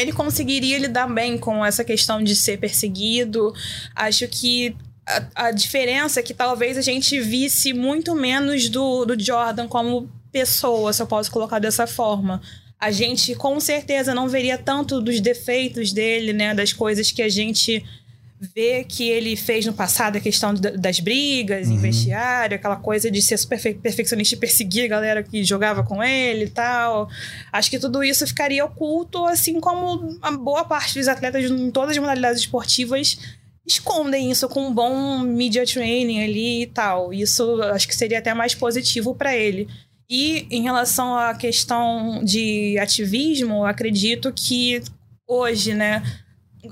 [0.00, 3.52] ele conseguiria lidar bem com essa questão de ser perseguido.
[3.94, 9.18] Acho que a, a, diferença é que talvez a gente visse muito menos do, do
[9.18, 12.40] Jordan como pessoa, se eu posso colocar dessa forma.
[12.78, 16.54] A gente com certeza não veria tanto dos defeitos dele, né?
[16.54, 17.84] Das coisas que a gente
[18.40, 21.74] ver que ele fez no passado a questão das brigas uhum.
[21.74, 26.02] em vestiário, aquela coisa de ser super perfeccionista e perseguir a galera que jogava com
[26.02, 27.08] ele e tal.
[27.52, 31.90] Acho que tudo isso ficaria oculto, assim como a boa parte dos atletas em todas
[31.90, 33.18] as modalidades esportivas
[33.66, 37.12] escondem isso com um bom media training ali e tal.
[37.12, 39.68] Isso acho que seria até mais positivo para ele.
[40.08, 44.80] E em relação à questão de ativismo, acredito que
[45.26, 46.02] hoje, né,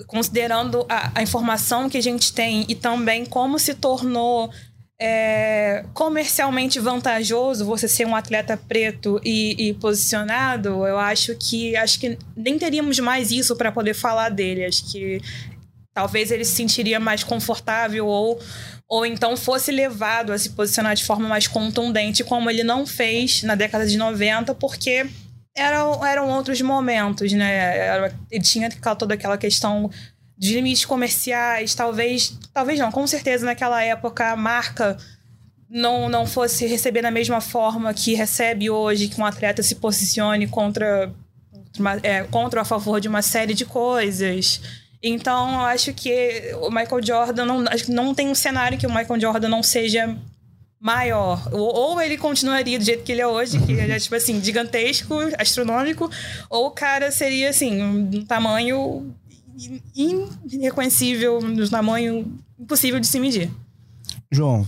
[0.07, 4.51] considerando a, a, informação que a gente tem e também como se tornou
[5.01, 12.01] é, comercialmente vantajoso você ser um atleta preto e, e, posicionado, eu acho que acho
[12.01, 14.65] que nem teríamos mais isso para poder falar dele.
[14.65, 15.21] Acho que
[15.93, 18.41] talvez ele se sentiria mais confortável ou
[18.89, 23.43] ou então fosse levado a se posicionar de forma mais contundente, como ele não fez
[23.43, 25.07] na década de 90, porque
[25.57, 27.79] eram, eram outros momentos, né?
[27.79, 29.91] Era, ele tinha toda aquela questão
[30.39, 34.99] de limites comerciais, talvez, talvez não, com certeza naquela época a marca
[35.69, 40.47] não, não fosse receber da mesma forma que recebe hoje, que um atleta se posicione
[40.47, 41.11] contra,
[42.03, 44.61] é, contra ou a favor de uma série de coisas.
[45.03, 49.21] Então, eu acho que o Michael Jordan não, não tem um cenário que o Michael
[49.21, 50.17] Jordan não seja
[50.87, 51.49] maior.
[51.53, 55.15] Ou ele continuaria do jeito que ele é hoje, que ele é, tipo assim, gigantesco,
[55.37, 56.09] astronômico,
[56.49, 59.13] ou o cara seria, assim, um tamanho
[60.47, 63.51] irreconhecível, um tamanho impossível de se medir.
[64.31, 64.65] João.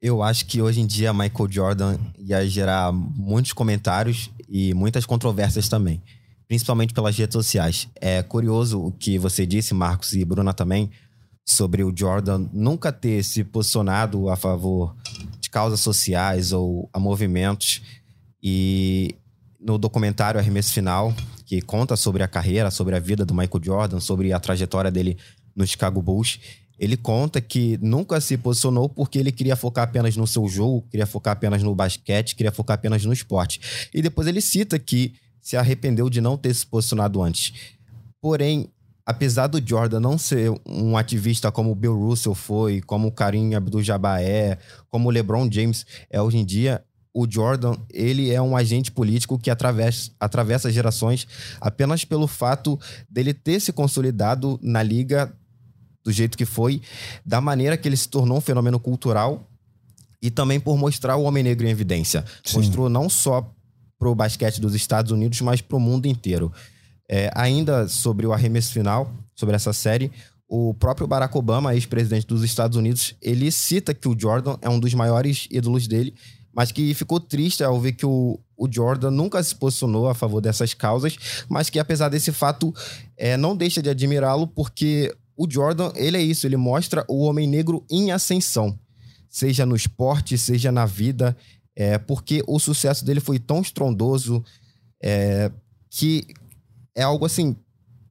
[0.00, 5.68] Eu acho que hoje em dia Michael Jordan ia gerar muitos comentários e muitas controvérsias
[5.68, 6.02] também,
[6.48, 7.88] principalmente pelas redes sociais.
[8.00, 10.90] É curioso o que você disse, Marcos e Bruna também,
[11.46, 14.92] sobre o Jordan nunca ter se posicionado a favor
[15.52, 17.82] causas sociais ou a movimentos.
[18.42, 19.14] E
[19.60, 21.14] no documentário Arremesso Final,
[21.46, 25.16] que conta sobre a carreira, sobre a vida do Michael Jordan, sobre a trajetória dele
[25.54, 26.40] no Chicago Bulls,
[26.78, 31.06] ele conta que nunca se posicionou porque ele queria focar apenas no seu jogo, queria
[31.06, 33.88] focar apenas no basquete, queria focar apenas no esporte.
[33.94, 37.52] E depois ele cita que se arrependeu de não ter se posicionado antes.
[38.20, 38.68] Porém,
[39.04, 43.54] apesar do Jordan não ser um ativista como o Bill Russell foi, como o Karim
[43.54, 46.84] Abdul-Jabbar é, como o LeBron James é hoje em dia,
[47.14, 51.26] o Jordan, ele é um agente político que atravessa, atravessa gerações
[51.60, 55.32] apenas pelo fato dele ter se consolidado na liga
[56.02, 56.80] do jeito que foi,
[57.24, 59.46] da maneira que ele se tornou um fenômeno cultural
[60.20, 62.24] e também por mostrar o homem negro em evidência.
[62.44, 62.58] Sim.
[62.58, 63.52] Mostrou não só
[63.98, 66.52] pro basquete dos Estados Unidos, mas pro mundo inteiro.
[67.14, 70.10] É, ainda sobre o arremesso final, sobre essa série,
[70.48, 74.80] o próprio Barack Obama, ex-presidente dos Estados Unidos, ele cita que o Jordan é um
[74.80, 76.14] dos maiores ídolos dele,
[76.54, 80.40] mas que ficou triste ao ver que o, o Jordan nunca se posicionou a favor
[80.40, 82.74] dessas causas, mas que apesar desse fato
[83.14, 87.46] é, não deixa de admirá-lo porque o Jordan, ele é isso, ele mostra o homem
[87.46, 88.78] negro em ascensão,
[89.28, 91.36] seja no esporte, seja na vida,
[91.76, 94.42] é, porque o sucesso dele foi tão estrondoso
[95.02, 95.52] é,
[95.90, 96.26] que
[96.94, 97.56] é algo assim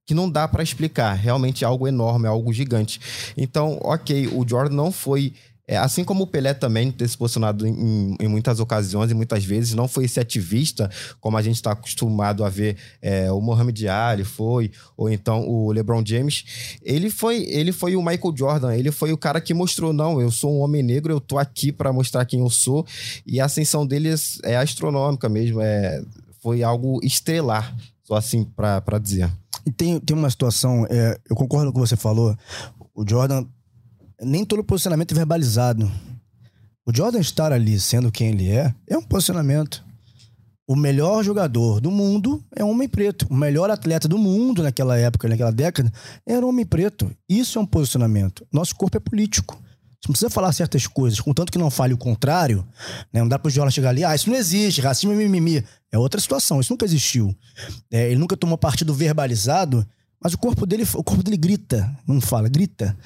[0.05, 1.13] que não dá para explicar.
[1.13, 2.99] Realmente é algo enorme, é algo gigante.
[3.37, 5.33] Então, ok, o Jordan não foi.
[5.67, 9.45] É, assim como o Pelé também ter se posicionado em, em, muitas ocasiões e muitas
[9.45, 10.89] vezes, não foi esse ativista,
[11.21, 15.71] como a gente está acostumado a ver é, o Mohamed Ali foi, ou então o
[15.71, 16.77] LeBron James.
[16.83, 20.29] Ele foi, ele foi o Michael Jordan, ele foi o cara que mostrou: não, eu
[20.29, 22.85] sou um homem negro, eu tô aqui para mostrar quem eu sou.
[23.25, 26.03] E a ascensão deles é astronômica mesmo, é,
[26.41, 27.75] foi algo estrelar.
[28.03, 29.31] Só assim para dizer.
[29.65, 32.35] E tem, tem uma situação, é, eu concordo com o que você falou.
[32.93, 33.45] O Jordan,
[34.21, 35.89] nem todo posicionamento é verbalizado.
[36.85, 39.83] O Jordan estar ali sendo quem ele é, é um posicionamento.
[40.67, 43.27] O melhor jogador do mundo é um homem preto.
[43.29, 45.91] O melhor atleta do mundo naquela época, naquela década,
[46.25, 47.11] era um homem preto.
[47.29, 48.47] Isso é um posicionamento.
[48.51, 49.61] Nosso corpo é político.
[50.01, 52.67] Você não precisa falar certas coisas, contanto que não fale o contrário,
[53.13, 53.21] né?
[53.21, 55.63] Não dá pro Jola chegar ali, ah, isso não existe, racismo é mimimi.
[55.91, 57.35] É outra situação, isso nunca existiu.
[57.91, 59.85] É, ele nunca tomou partido verbalizado,
[60.19, 62.97] mas o corpo dele, o corpo dele grita, não fala, grita.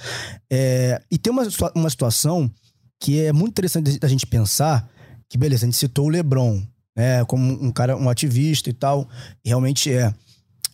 [0.49, 1.43] É, e tem uma,
[1.75, 2.49] uma situação
[2.97, 4.89] que é muito interessante da gente pensar,
[5.29, 6.63] que beleza, a gente citou o LeBron,
[6.95, 9.09] né, como um cara, um ativista e tal,
[9.43, 10.13] e realmente é.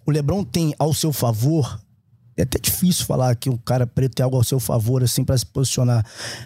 [0.05, 1.81] O LeBron tem ao seu favor
[2.41, 5.37] é até difícil falar que o cara preto tem algo ao seu favor, assim, para
[5.37, 6.05] se posicionar.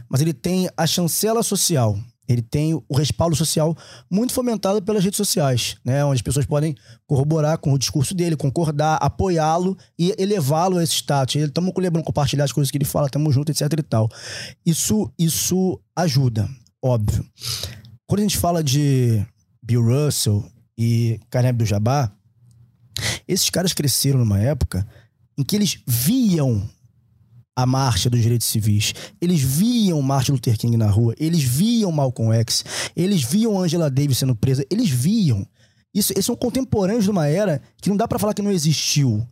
[0.10, 1.98] Mas ele tem a chancela social.
[2.28, 3.78] Ele tem o respaldo social
[4.10, 6.04] muito fomentado pelas redes sociais, né?
[6.04, 10.94] Onde as pessoas podem corroborar com o discurso dele, concordar, apoiá-lo e elevá-lo a esse
[10.94, 11.36] status.
[11.36, 14.10] Estamos com o Lebron compartilhar as coisas que ele fala, estamos juntos, etc e tal.
[14.66, 16.50] Isso, isso ajuda,
[16.84, 17.24] óbvio.
[18.08, 19.24] Quando a gente fala de
[19.62, 20.44] Bill Russell
[20.76, 22.12] e Kareem Abdul-Jabbar,
[23.28, 24.88] esses caras cresceram numa época
[25.38, 26.68] em que eles viam
[27.56, 28.94] a marcha dos direitos civis.
[29.22, 34.18] Eles viam Martin Luther King na rua, eles viam Malcolm X, eles viam Angela Davis
[34.18, 35.48] sendo presa, eles viam.
[35.94, 39.26] Isso, eles são contemporâneos de uma era que não dá para falar que não existiu.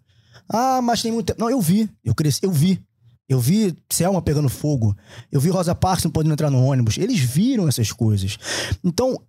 [0.48, 1.42] Ah, mas tem muito tempo.
[1.42, 2.82] Não, eu vi, eu cresci, eu vi.
[3.28, 4.96] Eu vi Selma pegando fogo.
[5.32, 6.98] Eu vi Rosa Parks não podendo entrar no ônibus.
[6.98, 8.38] Eles viram essas coisas.
[8.84, 9.20] Então,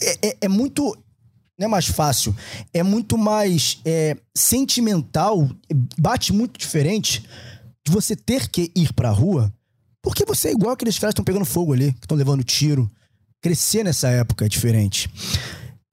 [0.00, 0.96] é, é, é muito.
[1.60, 2.34] Não é mais fácil.
[2.72, 5.46] É muito mais é, sentimental.
[5.98, 7.22] Bate muito diferente
[7.86, 9.52] de você ter que ir pra rua.
[10.00, 12.90] Porque você é igual aqueles caras que estão pegando fogo ali, que estão levando tiro.
[13.42, 15.10] Crescer nessa época é diferente.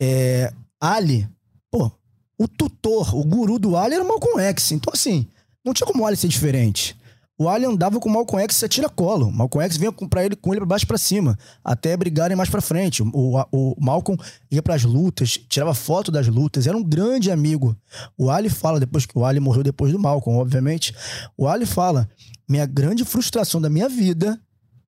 [0.01, 1.27] É, Ali,
[1.69, 1.91] pô,
[2.39, 4.71] o tutor, o guru do Ali era o Malcolm X.
[4.71, 5.27] Então, assim,
[5.65, 6.95] não tinha como o Ali ser diferente.
[7.39, 9.28] O Ali andava com o Malcolm X e tira colo.
[9.28, 12.36] O Malcolm X vinha com, pra ele, com ele pra baixo para cima, até brigarem
[12.36, 13.04] mais para frente.
[13.04, 14.19] O, o, o Malcolm
[14.50, 17.78] ia para as lutas, tirava foto das lutas, era um grande amigo.
[18.17, 20.95] O Ali fala, depois que o Ali morreu depois do Malcolm, obviamente,
[21.38, 22.10] o Ali fala:
[22.50, 24.39] minha grande frustração da minha vida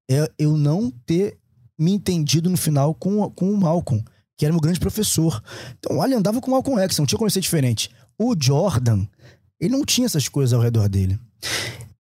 [0.10, 1.38] é eu não ter
[1.78, 4.04] me entendido no final com, com o Malcolm,
[4.36, 5.42] que era meu grande professor.
[5.78, 7.92] Então o Ali andava com o Malcolm X, não tinha como ser diferente.
[8.18, 9.06] O Jordan,
[9.60, 11.20] ele não tinha essas coisas ao redor dele.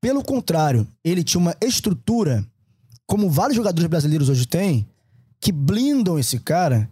[0.02, 2.46] Pelo contrário, ele tinha uma estrutura,
[3.06, 4.88] como vários jogadores brasileiros hoje têm,
[5.42, 6.90] que blindam esse cara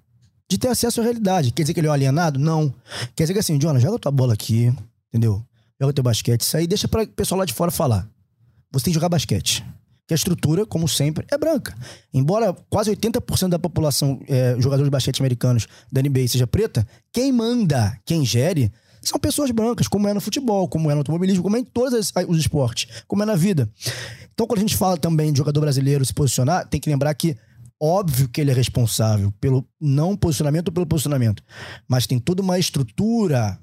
[0.50, 1.52] de ter acesso à realidade.
[1.52, 2.40] Quer dizer que ele é um alienado?
[2.40, 2.74] Não.
[3.16, 4.74] Quer dizer que assim, Jonas, joga tua bola aqui,
[5.10, 5.44] entendeu?
[5.80, 8.10] Joga teu basquete, isso aí deixa para o pessoal lá de fora falar.
[8.72, 9.66] Você tem que jogar basquete.
[10.08, 11.76] Que a estrutura, como sempre, é branca.
[12.14, 17.32] Embora quase 80% da população, é, jogadores de basquete americanos da NBA seja preta, quem
[17.32, 18.72] manda, quem gere,
[19.10, 22.12] são pessoas brancas, como é no futebol, como é no automobilismo, como é em todos
[22.28, 23.70] os esportes, como é na vida.
[24.34, 27.38] Então, quando a gente fala também de jogador brasileiro se posicionar, tem que lembrar que
[27.80, 31.44] óbvio que ele é responsável pelo não posicionamento ou pelo posicionamento,
[31.88, 33.60] mas tem toda uma estrutura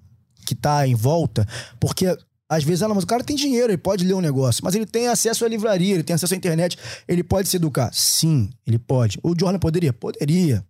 [0.46, 1.46] que tá em volta,
[1.80, 2.16] porque
[2.48, 4.86] às vezes, ah, mas o cara tem dinheiro, ele pode ler um negócio, mas ele
[4.86, 6.78] tem acesso à livraria, ele tem acesso à internet,
[7.08, 7.90] ele pode se educar.
[7.92, 9.18] Sim, ele pode.
[9.22, 9.92] O Jordan poderia?
[9.92, 10.64] Poderia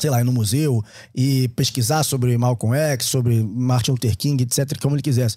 [0.00, 0.82] sei lá, ir no museu
[1.14, 5.36] e pesquisar sobre Malcolm X, sobre Martin Luther King, etc., como ele quisesse.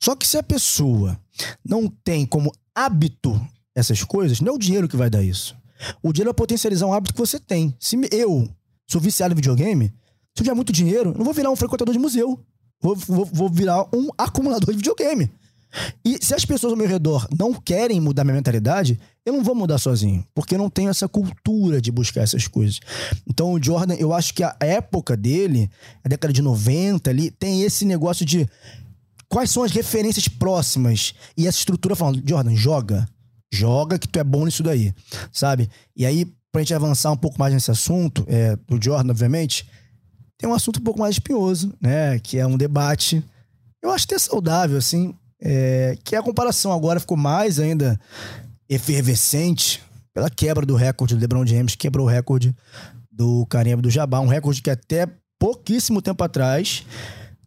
[0.00, 1.18] Só que se a pessoa
[1.64, 3.40] não tem como hábito
[3.74, 5.56] essas coisas, não é o dinheiro que vai dar isso.
[6.02, 7.74] O dinheiro vai potencializar um hábito que você tem.
[7.78, 8.48] Se eu
[8.86, 11.98] sou viciado em videogame, se eu tiver muito dinheiro, não vou virar um frequentador de
[11.98, 12.38] museu.
[12.80, 15.30] Vou, vou, vou virar um acumulador de videogame.
[16.04, 19.54] E se as pessoas ao meu redor não querem mudar minha mentalidade, eu não vou
[19.54, 22.80] mudar sozinho, porque eu não tenho essa cultura de buscar essas coisas.
[23.26, 25.70] Então o Jordan, eu acho que a época dele,
[26.02, 28.48] a década de 90 ali, tem esse negócio de
[29.28, 33.06] quais são as referências próximas e essa estrutura falando, Jordan, joga,
[33.52, 34.94] joga que tu é bom nisso daí,
[35.30, 35.68] sabe?
[35.94, 39.68] E aí, pra gente avançar um pouco mais nesse assunto, é, do Jordan, obviamente,
[40.38, 42.18] tem um assunto um pouco mais espinhoso, né?
[42.18, 43.22] Que é um debate,
[43.82, 48.00] eu acho até saudável, assim, é, que a comparação agora ficou mais ainda
[48.68, 52.54] efervescente pela quebra do recorde do LeBron James, quebrou o recorde
[53.10, 56.84] do Kareem do Jabbar, um recorde que até pouquíssimo tempo atrás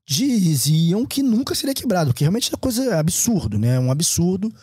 [0.05, 3.79] diziam que nunca seria quebrado, que realmente é coisa absurdo, né?
[3.79, 4.53] Um absurdo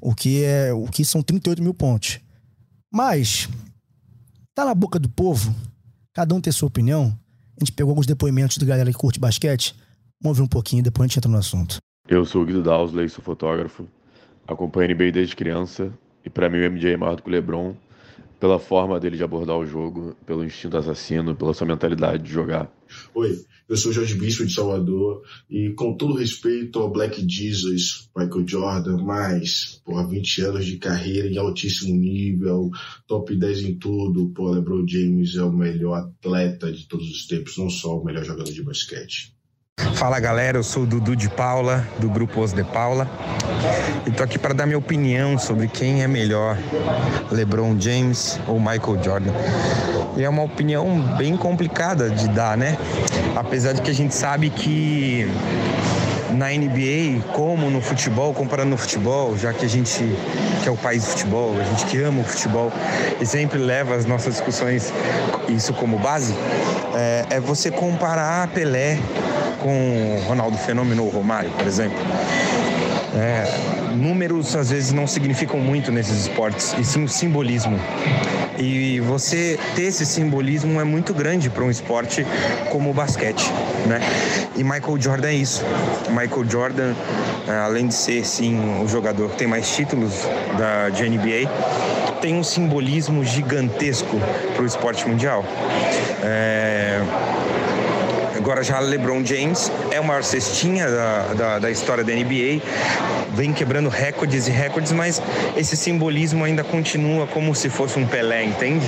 [0.00, 2.20] o que é o que são 38 mil pontos.
[2.92, 3.48] Mas
[4.54, 5.54] tá na boca do povo,
[6.12, 7.16] cada um tem sua opinião.
[7.56, 9.74] A gente pegou alguns depoimentos da galera que curte basquete.
[10.22, 11.78] Vamos ver um pouquinho, depois a gente entra no assunto.
[12.08, 13.86] Eu sou o Guido Dowsley, sou fotógrafo.
[14.46, 15.92] Acompanho a NBA desde criança
[16.28, 17.74] e para mim o MJ é maior do que o LeBron
[18.38, 22.70] pela forma dele de abordar o jogo, pelo instinto assassino, pela sua mentalidade de jogar.
[23.14, 23.36] Oi,
[23.68, 29.02] eu sou Jorge Bispo de Salvador e com todo respeito ao Black Jesus, Michael Jordan,
[29.02, 32.70] mais, porra, 20 anos de carreira em altíssimo nível,
[33.06, 37.56] top 10 em tudo, pô, LeBron James é o melhor atleta de todos os tempos,
[37.56, 39.37] não só o melhor jogador de basquete.
[39.94, 43.08] Fala galera, eu sou o Dudu de Paula, do grupo Os de Paula,
[44.04, 46.58] e tô aqui para dar minha opinião sobre quem é melhor,
[47.30, 49.32] LeBron James ou Michael Jordan.
[50.16, 52.76] E é uma opinião bem complicada de dar, né?
[53.36, 55.30] Apesar de que a gente sabe que
[56.32, 60.04] na NBA, como no futebol, comparando no futebol, já que a gente
[60.62, 62.72] que é o país do futebol, a gente que ama o futebol
[63.20, 64.92] e sempre leva as nossas discussões
[65.48, 66.34] isso como base,
[66.94, 68.98] é, é você comparar Pelé
[69.60, 71.98] com Ronaldo Fenômeno ou Romário, por exemplo.
[73.14, 73.44] É,
[73.94, 77.78] números às vezes não significam muito nesses esportes, e sim o simbolismo.
[78.58, 82.26] E você ter esse simbolismo é muito grande para um esporte
[82.70, 83.50] como o basquete,
[83.86, 84.00] né?
[84.56, 85.64] E Michael Jordan é isso.
[86.10, 86.94] Michael Jordan,
[87.46, 91.48] é, além de ser sim o jogador que tem mais títulos da de NBA,
[92.20, 94.20] tem um simbolismo gigantesco
[94.54, 95.44] para o esporte mundial.
[96.22, 97.00] É
[98.48, 102.62] Agora já LeBron James é o maior cestinha da, da, da, história da NBA,
[103.34, 105.20] vem quebrando recordes e recordes, mas
[105.54, 108.86] esse simbolismo ainda continua como se fosse um Pelé, entende?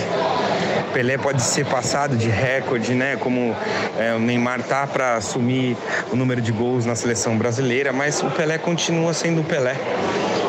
[0.94, 3.18] Pelé pode ser passado de recorde, né?
[3.20, 3.54] Como
[3.98, 5.76] é, o Neymar tá para assumir
[6.10, 9.76] o número de gols na seleção brasileira, mas o Pelé continua sendo o Pelé.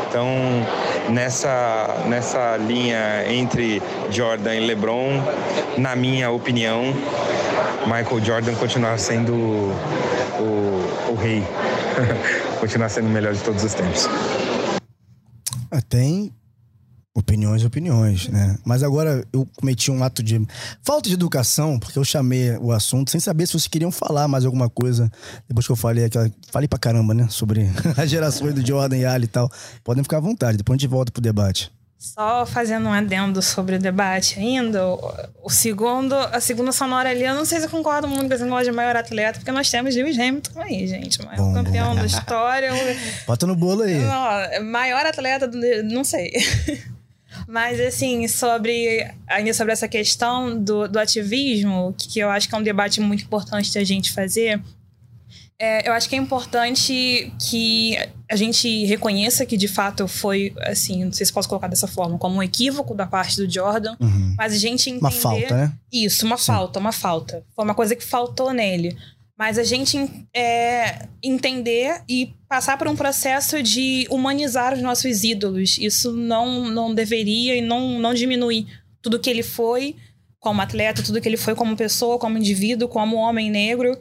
[0.08, 0.26] Então,
[1.10, 5.22] nessa, nessa linha entre Jordan e LeBron,
[5.78, 6.94] na minha opinião,
[7.86, 11.44] Michael Jordan continuar sendo o, o rei,
[12.60, 14.08] continuar sendo o melhor de todos os tempos.
[15.70, 16.34] Ah, tem
[17.14, 18.58] opiniões opiniões, né?
[18.66, 20.42] Mas agora eu cometi um ato de
[20.82, 24.46] falta de educação, porque eu chamei o assunto sem saber se vocês queriam falar mais
[24.46, 25.12] alguma coisa.
[25.48, 26.32] Depois que eu falei aquela.
[26.52, 27.28] Falei pra caramba, né?
[27.30, 29.50] Sobre as gerações do Jordan e Ali e tal.
[29.84, 31.72] Podem ficar à vontade, depois a gente volta pro debate.
[32.02, 34.88] Só fazendo um adendo sobre o debate ainda,
[35.44, 38.44] o, segundo, a segunda sonora ali, eu não sei se eu concordo muito com esse
[38.44, 41.24] negócio de maior atleta, porque nós temos Lewis Hamilton aí, gente.
[41.24, 42.72] Maior Bom, campeão da história.
[43.28, 44.00] Bota no bolo aí.
[44.00, 46.32] Não, maior atleta, do- não sei.
[47.48, 52.58] Mas, assim, sobre ainda sobre essa questão do, do ativismo, que eu acho que é
[52.58, 54.60] um debate muito importante da gente fazer,
[55.62, 57.96] é, eu acho que é importante que
[58.28, 62.18] a gente reconheça que, de fato, foi, assim, não sei se posso colocar dessa forma,
[62.18, 64.34] como um equívoco da parte do Jordan, Uhum.
[64.36, 65.06] mas a gente entender...
[65.06, 65.74] Uma falta, né?
[65.94, 66.46] Isso, uma Sim.
[66.46, 67.44] falta, uma falta.
[67.56, 68.98] Foi uma coisa que faltou nele.
[69.38, 69.98] Mas a gente
[70.36, 75.78] é, entender e passar por um processo de humanizar os nossos ídolos.
[75.78, 78.66] Isso não, não deveria e não, não diminuir
[79.00, 79.96] tudo que ele foi
[80.40, 83.96] como atleta, tudo que ele foi como pessoa, como indivíduo, como homem negro.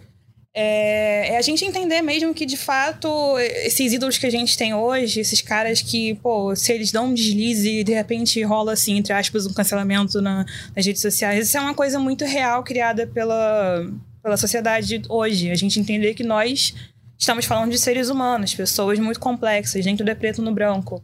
[0.53, 3.09] É, é a gente entender mesmo que, de fato,
[3.39, 7.15] esses ídolos que a gente tem hoje, esses caras que, pô, se eles dão um
[7.15, 11.57] deslize e de repente rola, assim, entre aspas, um cancelamento na, nas redes sociais, isso
[11.57, 13.87] é uma coisa muito real criada pela,
[14.23, 15.51] pela sociedade hoje.
[15.51, 16.75] A gente entender que nós
[17.17, 21.01] estamos falando de seres humanos, pessoas muito complexas, nem tudo é preto no branco.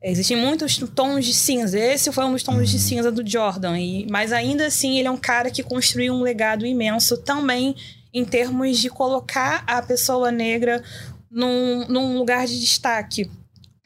[0.00, 1.76] Existem muitos tons de cinza.
[1.76, 3.76] Esse foi um dos tons de cinza do Jordan.
[3.76, 7.74] E, mas ainda assim, ele é um cara que construiu um legado imenso também
[8.12, 10.82] em termos de colocar a pessoa negra
[11.30, 13.30] num, num lugar de destaque.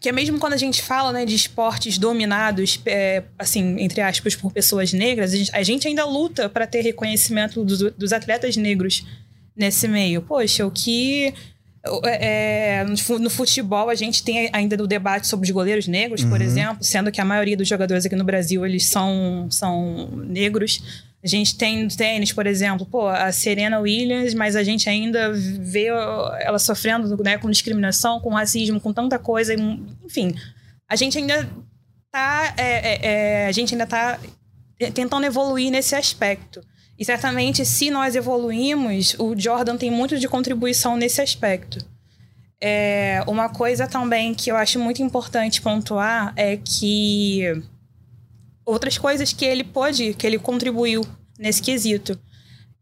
[0.00, 4.50] Que mesmo quando a gente fala né, de esportes dominados, é, assim, entre aspas, por
[4.50, 9.04] pessoas negras, a gente, ainda luta para ter reconhecimento dos, dos atletas negros
[9.54, 10.22] nesse meio.
[10.22, 11.34] Poxa, o que
[12.04, 16.24] é, no fu- no futebol a gente tem ainda o debate sobre os goleiros negros,
[16.24, 20.82] por exemplo, sendo que a maioria dos jogadores aqui no Brasil eles são, são negros.
[21.22, 25.30] A gente tem no tênis, por exemplo, pô, a Serena Williams, mas a gente ainda
[25.32, 25.86] vê
[26.40, 29.54] ela sofrendo né, com discriminação, com racismo, com tanta coisa,
[30.04, 30.34] enfim.
[30.88, 31.48] A gente ainda
[32.10, 34.18] tá, é, é, é, a gente ainda tá
[34.94, 36.62] tentando evoluir nesse aspecto.
[36.98, 41.84] E certamente, se nós evoluímos, o Jordan tem muito de contribuição nesse aspecto.
[42.62, 47.62] É, uma coisa também que eu acho muito importante pontuar é que
[48.70, 51.06] outras coisas que ele pôde, que ele contribuiu
[51.38, 52.18] nesse quesito.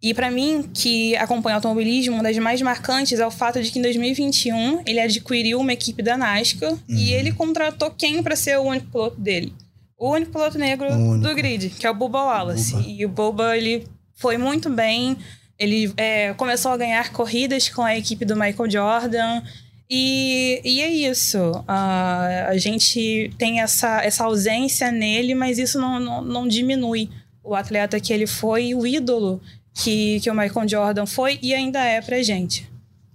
[0.00, 3.70] E para mim, que acompanha o automobilismo, uma das mais marcantes é o fato de
[3.70, 8.58] que em 2021 ele adquiriu uma equipe da NASCAR e ele contratou quem para ser
[8.58, 9.52] o único piloto dele?
[9.98, 11.26] O único piloto negro único.
[11.26, 12.74] do grid, que é o Bubba Wallace.
[12.74, 12.88] Bubba.
[12.88, 15.16] E o Bubba, ele foi muito bem.
[15.58, 19.42] Ele é, começou a ganhar corridas com a equipe do Michael Jordan.
[19.90, 21.38] E, e é isso.
[21.66, 27.08] Ah, a gente tem essa, essa ausência nele, mas isso não, não, não diminui
[27.42, 29.40] o atleta que ele foi, o ídolo
[29.72, 32.68] que, que o Michael Jordan foi e ainda é pra gente.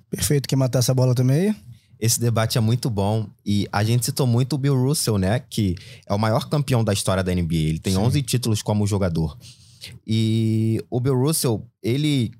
[0.10, 0.48] Perfeito.
[0.48, 1.56] Quer matar essa bola também?
[2.00, 5.42] Esse debate é muito bom e a gente citou muito o Bill Russell, né?
[5.50, 5.76] Que
[6.08, 7.56] é o maior campeão da história da NBA.
[7.56, 9.38] Ele tem 11 títulos como jogador.
[10.06, 12.32] E o Bill Russell, ele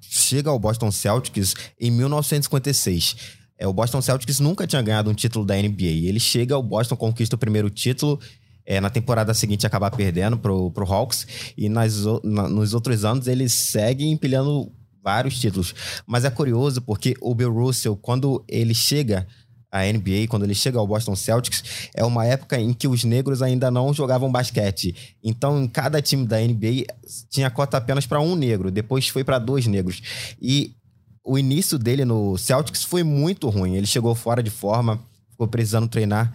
[0.00, 3.37] chega ao Boston Celtics em 1956.
[3.58, 6.06] É, o Boston Celtics nunca tinha ganhado um título da NBA.
[6.08, 8.20] Ele chega ao Boston, conquista o primeiro título.
[8.64, 11.26] É, na temporada seguinte acaba perdendo pro, pro Hawks.
[11.56, 14.70] E nas, o- na- nos outros anos ele segue empilhando
[15.02, 15.74] vários títulos.
[16.06, 19.26] Mas é curioso porque o Bill Russell, quando ele chega
[19.72, 21.62] à NBA, quando ele chega ao Boston Celtics,
[21.94, 24.94] é uma época em que os negros ainda não jogavam basquete.
[25.22, 26.86] Então, em cada time da NBA
[27.30, 30.00] tinha cota apenas para um negro, depois foi para dois negros.
[30.40, 30.74] E
[31.24, 33.76] o início dele no Celtics foi muito ruim.
[33.76, 35.00] Ele chegou fora de forma,
[35.30, 36.32] ficou precisando treinar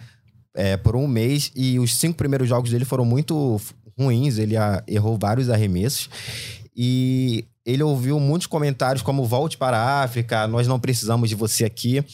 [0.54, 3.60] é, por um mês e os cinco primeiros jogos dele foram muito
[3.98, 4.38] ruins.
[4.38, 6.08] Ele ah, errou vários arremessos
[6.76, 11.64] e ele ouviu muitos comentários como volte para a África, nós não precisamos de você
[11.64, 12.04] aqui.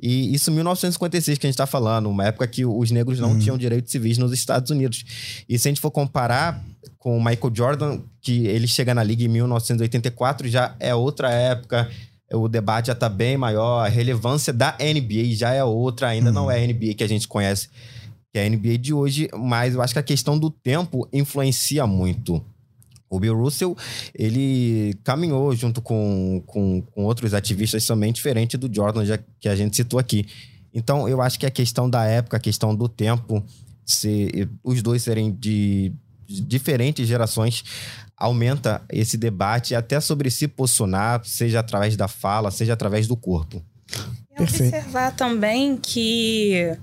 [0.00, 3.36] E isso em 1956 que a gente está falando, uma época que os negros não
[3.36, 5.04] tinham direitos civis nos Estados Unidos.
[5.48, 6.64] E se a gente for comparar
[6.98, 11.90] com o Michael Jordan, que ele chega na liga em 1984, já é outra época,
[12.32, 16.34] o debate já tá bem maior, a relevância da NBA já é outra, ainda uhum.
[16.34, 17.68] não é a NBA que a gente conhece,
[18.32, 21.86] que é a NBA de hoje, mas eu acho que a questão do tempo influencia
[21.86, 22.44] muito.
[23.10, 23.76] O Bill Russell,
[24.14, 29.54] ele caminhou junto com, com, com outros ativistas também diferente do Jordan, já que a
[29.54, 30.26] gente citou aqui.
[30.72, 33.44] Então, eu acho que a questão da época, a questão do tempo,
[33.84, 35.92] se os dois serem de
[36.40, 37.64] diferentes gerações,
[38.16, 43.62] aumenta esse debate até sobre se posicionar, seja através da fala, seja através do corpo.
[44.38, 46.76] E observar também que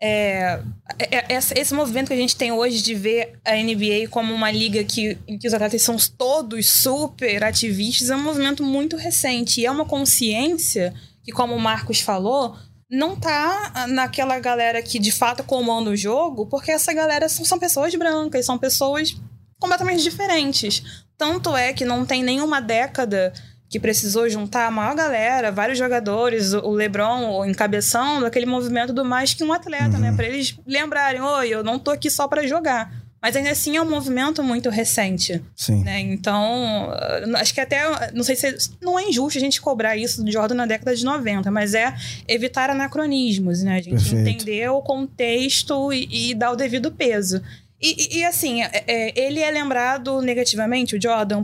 [0.00, 0.60] é,
[0.98, 4.50] é, é esse movimento que a gente tem hoje de ver a NBA como uma
[4.50, 9.60] liga que, em que os atletas são todos super ativistas é um movimento muito recente.
[9.60, 12.56] E é uma consciência que, como o Marcos falou,
[12.90, 17.58] não tá naquela galera que de fato comanda o jogo, porque essa galera são, são
[17.58, 19.16] pessoas brancas, são pessoas
[19.58, 21.04] completamente diferentes.
[21.16, 23.32] Tanto é que não tem nenhuma década
[23.68, 29.34] que precisou juntar a maior galera, vários jogadores, o LeBron encabeçando aquele movimento do mais
[29.34, 29.94] que um atleta, né?
[29.96, 30.00] uhum.
[30.10, 30.12] né?
[30.16, 32.90] Para eles lembrarem, oi, eu não tô aqui só para jogar.
[33.20, 35.42] Mas ainda assim é um movimento muito recente.
[35.56, 35.82] Sim.
[35.82, 36.00] Né?
[36.00, 36.90] Então,
[37.36, 38.12] acho que até.
[38.12, 38.70] Não sei se.
[38.80, 41.94] Não é injusto a gente cobrar isso do Jordan na década de 90, mas é
[42.28, 43.76] evitar anacronismos, né?
[43.76, 44.28] A gente Perfeito.
[44.28, 47.42] entender o contexto e, e dar o devido peso.
[47.80, 51.42] E, e, e assim, é, é, ele é lembrado negativamente, o Jordan,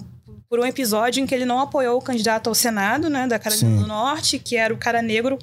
[0.49, 3.71] por um episódio em que ele não apoiou o candidato ao Senado, né, da Carolina
[3.71, 3.83] Sim.
[3.83, 5.39] do Norte, que era o cara negro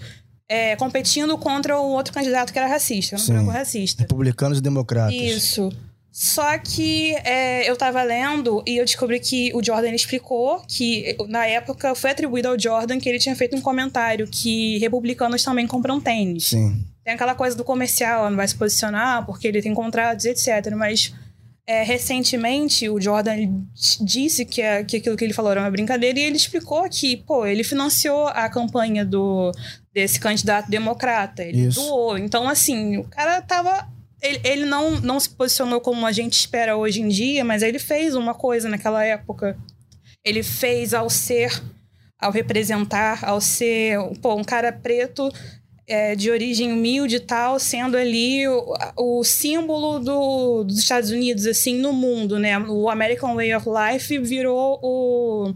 [0.52, 4.02] é, competindo contra o outro candidato que era racista, um branco racista.
[4.02, 5.14] Republicanos e democratas.
[5.14, 5.72] Isso.
[6.12, 11.46] Só que é, eu tava lendo e eu descobri que o Jordan explicou que, na
[11.46, 16.02] época, foi atribuído ao Jordan que ele tinha feito um comentário que republicanos também compram
[16.02, 16.48] tênis.
[16.48, 16.86] Sim.
[17.04, 20.74] Tem aquela coisa do comercial, não vai se posicionar porque ele tem contratos, etc.
[20.76, 21.14] Mas
[21.66, 23.64] é, recentemente, o Jordan
[24.02, 27.16] disse que, é, que aquilo que ele falou era uma brincadeira e ele explicou que,
[27.16, 29.52] pô, ele financiou a campanha do,
[29.94, 31.44] desse candidato democrata.
[31.44, 31.80] Ele Isso.
[31.80, 32.18] doou.
[32.18, 33.88] Então, assim, o cara tava.
[34.22, 37.80] Ele, ele não, não se posicionou como a gente espera hoje em dia, mas ele
[37.80, 39.58] fez uma coisa naquela época.
[40.24, 41.62] Ele fez ao ser,
[42.20, 45.32] ao representar, ao ser pô, um cara preto
[45.88, 51.46] é, de origem humilde e tal, sendo ali o, o símbolo do, dos Estados Unidos,
[51.46, 52.58] assim, no mundo, né?
[52.60, 55.54] O American Way of Life virou o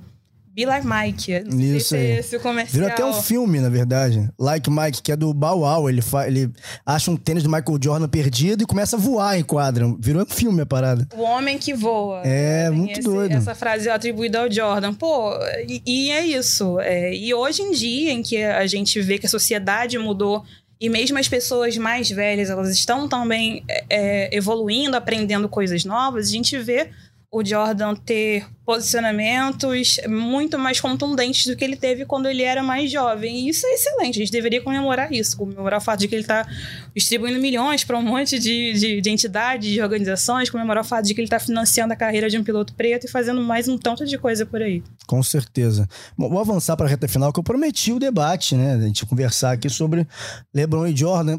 [0.56, 1.44] Be Like Mike.
[1.46, 2.12] Não Isso se aí.
[2.20, 2.72] Esse comercial.
[2.72, 4.30] Virou até um filme, na verdade.
[4.40, 5.90] Like Mike, que é do Bow Wow.
[5.90, 6.50] Ele, ele
[6.86, 9.94] acha um tênis do Michael Jordan perdido e começa a voar em quadra.
[10.00, 11.06] Virou um filme a parada.
[11.14, 12.22] O homem que voa.
[12.24, 13.34] É, muito esse, doido.
[13.34, 14.94] Essa frase é atribuída ao Jordan.
[14.94, 15.34] Pô,
[15.68, 16.80] e, e é isso.
[16.80, 20.42] É, e hoje em dia, em que a gente vê que a sociedade mudou
[20.80, 26.28] e mesmo as pessoas mais velhas, elas estão também é, é evoluindo, aprendendo coisas novas,
[26.28, 26.90] a gente vê
[27.36, 32.90] o Jordan ter posicionamentos muito mais contundentes do que ele teve quando ele era mais
[32.90, 33.46] jovem.
[33.46, 36.22] E isso é excelente, a gente deveria comemorar isso, comemorar o fato de que ele
[36.22, 36.48] está
[36.96, 41.14] distribuindo milhões para um monte de, de, de, entidades, de organizações, comemorar o fato de
[41.14, 44.06] que ele está financiando a carreira de um piloto preto e fazendo mais um tanto
[44.06, 44.82] de coisa por aí.
[45.06, 45.90] Com certeza.
[46.18, 48.76] Bom, vou avançar para a reta final, que eu prometi o debate, né?
[48.76, 50.08] A gente conversar aqui sobre
[50.54, 51.38] LeBron e Jordan.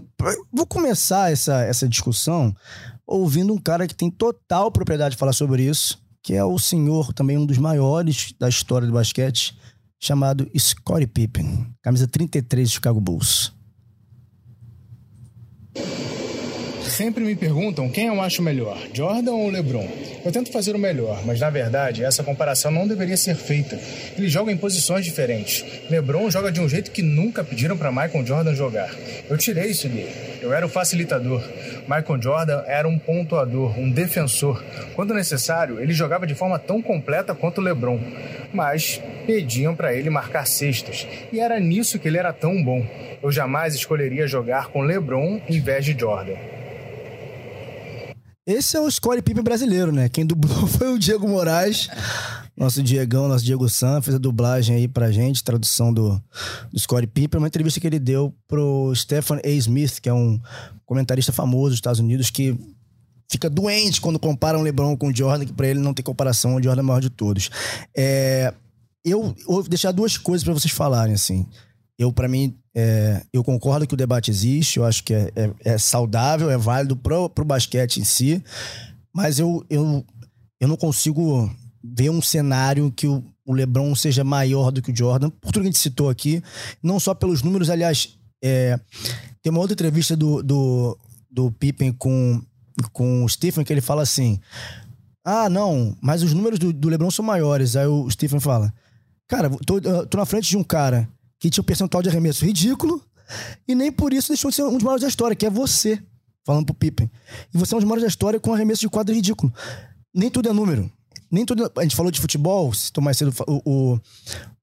[0.53, 2.55] Vou começar essa, essa discussão
[3.07, 7.13] ouvindo um cara que tem total propriedade de falar sobre isso, que é o senhor,
[7.13, 9.57] também um dos maiores da história do basquete,
[10.01, 13.53] chamado Scottie Pippen, camisa 33 do Chicago Bulls.
[16.97, 19.87] Sempre me perguntam quem eu acho melhor, Jordan ou LeBron.
[20.25, 23.79] Eu tento fazer o melhor, mas na verdade essa comparação não deveria ser feita.
[24.17, 25.63] Eles jogam em posições diferentes.
[25.91, 28.91] LeBron joga de um jeito que nunca pediram para Michael Jordan jogar.
[29.29, 30.11] Eu tirei isso dele.
[30.41, 31.45] Eu era o facilitador.
[31.83, 34.65] Michael Jordan era um pontuador, um defensor.
[34.95, 38.01] Quando necessário, ele jogava de forma tão completa quanto LeBron,
[38.55, 41.07] mas pediam para ele marcar cestas.
[41.31, 42.87] E era nisso que ele era tão bom.
[43.23, 46.56] Eu jamais escolheria jogar com LeBron em vez de Jordan.
[48.47, 50.09] Esse é o Scottie Pippen brasileiro, né?
[50.09, 51.89] Quem dublou foi o Diego Moraes.
[52.57, 56.23] Nosso Diegão, nosso Diego San, fez a dublagem aí pra gente, tradução do,
[56.73, 57.39] do Scottie Pippen.
[57.39, 59.49] Uma entrevista que ele deu pro Stephen A.
[59.49, 60.41] Smith, que é um
[60.87, 62.57] comentarista famoso dos Estados Unidos, que
[63.29, 66.55] fica doente quando comparam o LeBron com o Jordan, que pra ele não tem comparação,
[66.55, 67.51] o Jordan é o maior de todos.
[67.95, 68.55] É,
[69.05, 71.45] eu vou deixar duas coisas para vocês falarem, assim.
[71.99, 75.51] Eu, para mim, é, eu concordo que o debate existe, eu acho que é, é,
[75.65, 78.45] é saudável, é válido pro, pro basquete em si,
[79.15, 80.05] mas eu, eu,
[80.61, 81.51] eu não consigo
[81.83, 85.63] ver um cenário que o, o LeBron seja maior do que o Jordan, por tudo
[85.63, 86.43] que a gente citou aqui,
[86.83, 88.79] não só pelos números, aliás, é,
[89.43, 90.99] tem uma outra entrevista do, do,
[91.31, 92.43] do Pippen com,
[92.93, 94.39] com o Stephen que ele fala assim:
[95.25, 97.75] Ah, não, mas os números do, do LeBron são maiores.
[97.75, 98.73] Aí o Stephen fala:
[99.27, 101.09] Cara, tô, tô na frente de um cara
[101.39, 103.03] que tinha um percentual de arremesso ridículo
[103.67, 106.01] e nem por isso deixou de ser um dos maiores da história, que é você,
[106.45, 107.11] falando pro Pippen.
[107.53, 109.53] E você é um dos maiores da história com arremesso de quadro ridículo.
[110.15, 110.91] Nem tudo é número.
[111.31, 111.71] Nem tudo.
[111.77, 113.33] A gente falou de futebol, se mais cedo.
[113.47, 114.01] O, o,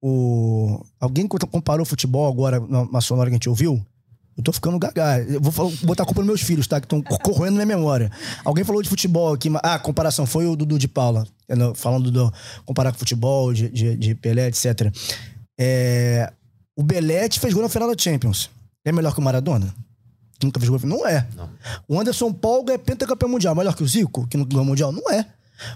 [0.02, 2.60] o, alguém comparou futebol agora
[2.92, 3.86] na sonora que a gente ouviu?
[4.36, 5.20] Eu tô ficando gaga.
[5.28, 6.80] Eu vou falar, botar a culpa nos meus filhos, tá?
[6.80, 8.12] Que estão corroendo minha memória.
[8.44, 9.50] Alguém falou de futebol aqui.
[9.62, 10.26] Ah, comparação.
[10.26, 11.28] Foi o Dudu de Paula.
[11.76, 12.34] Falando do.
[12.66, 14.92] Comparar com futebol, de, de, de Pelé, etc.
[15.60, 16.34] É,
[16.76, 18.50] o Belete fez gol na final da Champions.
[18.86, 19.74] É melhor que o Maradona?
[20.40, 21.28] Que nunca fez gol Não é.
[21.36, 21.50] Não.
[21.88, 23.56] O Anderson Paul é pentacampeão mundial.
[23.56, 24.92] Melhor que o Zico, que não ganhou mundial?
[24.92, 25.26] Não é.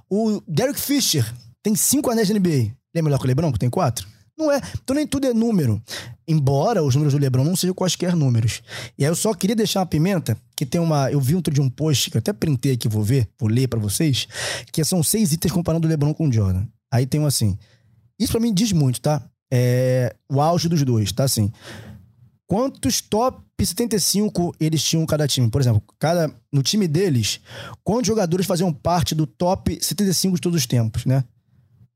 [0.10, 1.26] O Derek Fisher
[1.64, 2.50] tem cinco anéis de NBA.
[2.50, 4.08] Ele é melhor que o Lebron, que tem quatro?
[4.38, 4.62] Não é.
[4.84, 5.82] Então nem tudo é número.
[6.28, 8.62] Embora os números do Lebron não sejam quaisquer números.
[8.98, 11.12] E aí eu só queria deixar uma pimenta, que tem uma.
[11.12, 13.68] Eu vi um de um post que eu até printei aqui, vou ver, vou ler
[13.68, 14.28] para vocês,
[14.72, 16.66] que são seis itens comparando o Lebron com o Jordan.
[16.92, 17.58] Aí tem um assim.
[18.20, 19.24] Isso para mim diz muito, tá?
[19.52, 21.52] É, o auge dos dois, tá assim.
[22.46, 25.50] Quantos top 75 eles tinham cada time?
[25.50, 27.42] Por exemplo, cada no time deles,
[27.84, 31.24] quantos jogadores faziam parte do top 75 de todos os tempos, né?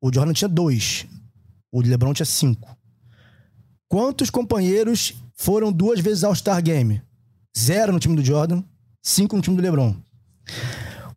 [0.02, 1.06] O Jordan tinha dois.
[1.72, 2.76] O LeBron tinha cinco.
[3.88, 7.02] Quantos companheiros foram duas vezes All-Star Game?
[7.58, 8.64] Zero no time do Jordan,
[9.02, 9.96] cinco no time do LeBron.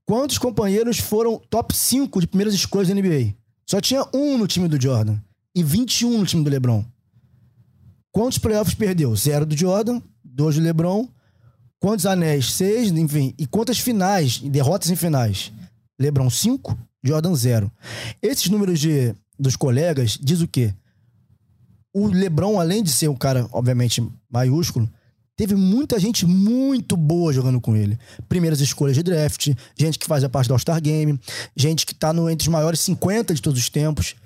[0.07, 3.35] Quantos companheiros foram top 5 de primeiras escolhas da NBA?
[3.67, 5.19] Só tinha um no time do Jordan
[5.55, 6.85] e 21 no time do LeBron.
[8.11, 9.15] Quantos playoffs perdeu?
[9.17, 11.09] Zero do Jordan, dois do LeBron.
[11.79, 12.53] Quantos anéis?
[12.53, 13.35] Seis, enfim.
[13.39, 15.53] E quantas finais, derrotas em finais?
[15.99, 17.71] LeBron, cinco, Jordan, zero.
[18.23, 20.73] Esses números de dos colegas diz o quê?
[21.93, 24.89] O LeBron, além de ser um cara, obviamente, maiúsculo,
[25.37, 27.99] teve muita gente muito boa jogando com ele.
[28.29, 31.19] Primeiras escolhas de draft, gente que fazia parte do All-Star Game,
[31.57, 34.17] gente que tá no, entre os maiores 50 de todos os tempos.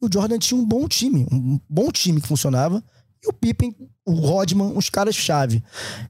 [0.00, 2.82] O Jordan tinha um bom time, um bom time que funcionava.
[3.22, 3.74] E o Pippen,
[4.06, 5.62] o Rodman, os caras-chave.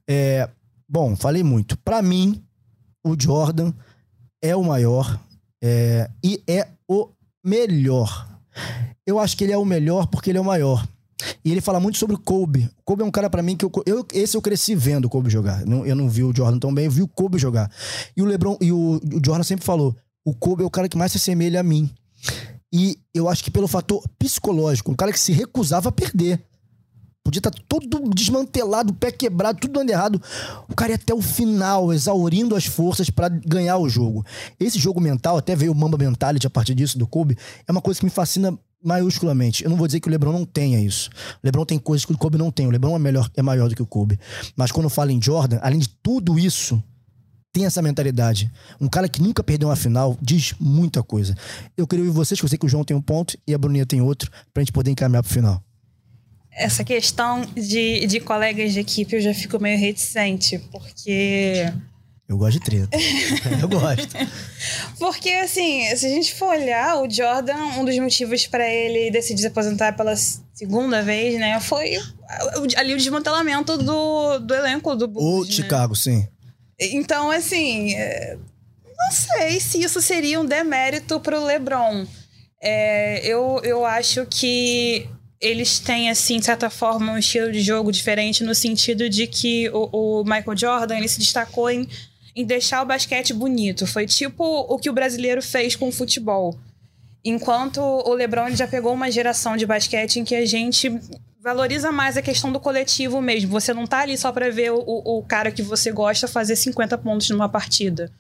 [0.09, 0.49] É,
[0.89, 1.77] bom, falei muito.
[1.79, 2.43] Para mim,
[3.05, 3.73] o Jordan
[4.43, 5.21] é o maior
[5.63, 7.09] é, e é o
[7.45, 8.29] melhor.
[9.07, 10.87] Eu acho que ele é o melhor porque ele é o maior.
[11.45, 12.71] E ele fala muito sobre o Kobe.
[12.79, 15.09] O Kobe é um cara para mim que eu, eu, esse eu cresci vendo o
[15.11, 15.63] Kobe jogar.
[15.67, 17.71] Eu não vi o Jordan tão bem, eu vi o Kobe jogar.
[18.17, 20.97] E o LeBron e o, o Jordan sempre falou: "O Kobe é o cara que
[20.97, 21.91] mais se assemelha a mim".
[22.73, 26.43] E eu acho que pelo fator psicológico, um cara que se recusava a perder.
[27.23, 30.21] Podia estar tá todo desmantelado, pé quebrado, tudo dando errado.
[30.69, 34.25] O cara ia até o final, exaurindo as forças para ganhar o jogo.
[34.59, 37.37] Esse jogo mental, até veio o Mamba Mentality a partir disso, do Kobe,
[37.69, 39.63] é uma coisa que me fascina maiusculamente.
[39.63, 41.11] Eu não vou dizer que o LeBron não tenha isso.
[41.37, 42.67] O LeBron tem coisas que o Kobe não tem.
[42.67, 44.19] O LeBron é, melhor, é maior do que o Kobe.
[44.57, 46.83] Mas quando fala em Jordan, além de tudo isso,
[47.53, 48.51] tem essa mentalidade.
[48.81, 51.35] Um cara que nunca perdeu uma final diz muita coisa.
[51.77, 53.59] Eu queria ouvir vocês, que eu sei que o João tem um ponto e a
[53.59, 55.63] Bruninha tem outro, pra gente poder encaminhar pro final
[56.53, 61.73] essa questão de, de colegas de equipe eu já fico meio reticente, porque.
[62.29, 62.89] Eu gosto de treta.
[63.61, 64.17] eu gosto.
[64.99, 69.41] Porque, assim, se a gente for olhar, o Jordan, um dos motivos para ele decidir
[69.41, 70.15] se aposentar pela
[70.55, 71.97] segunda vez, né, foi
[72.77, 75.25] ali o desmantelamento do, do elenco do Bulls.
[75.25, 75.51] O né?
[75.51, 76.25] Chicago, sim.
[76.81, 78.39] Então, assim, é,
[78.99, 82.07] não sei se isso seria um demérito pro LeBron.
[82.61, 85.07] É, eu, eu acho que
[85.41, 89.71] eles têm, assim, de certa forma, um estilo de jogo diferente no sentido de que
[89.71, 91.89] o, o Michael Jordan ele se destacou em,
[92.37, 93.87] em deixar o basquete bonito.
[93.87, 96.59] Foi tipo o que o brasileiro fez com o futebol.
[97.25, 100.91] Enquanto o LeBron já pegou uma geração de basquete em que a gente
[101.43, 103.51] valoriza mais a questão do coletivo mesmo.
[103.51, 106.97] Você não tá ali só para ver o, o cara que você gosta fazer 50
[106.99, 108.11] pontos numa partida.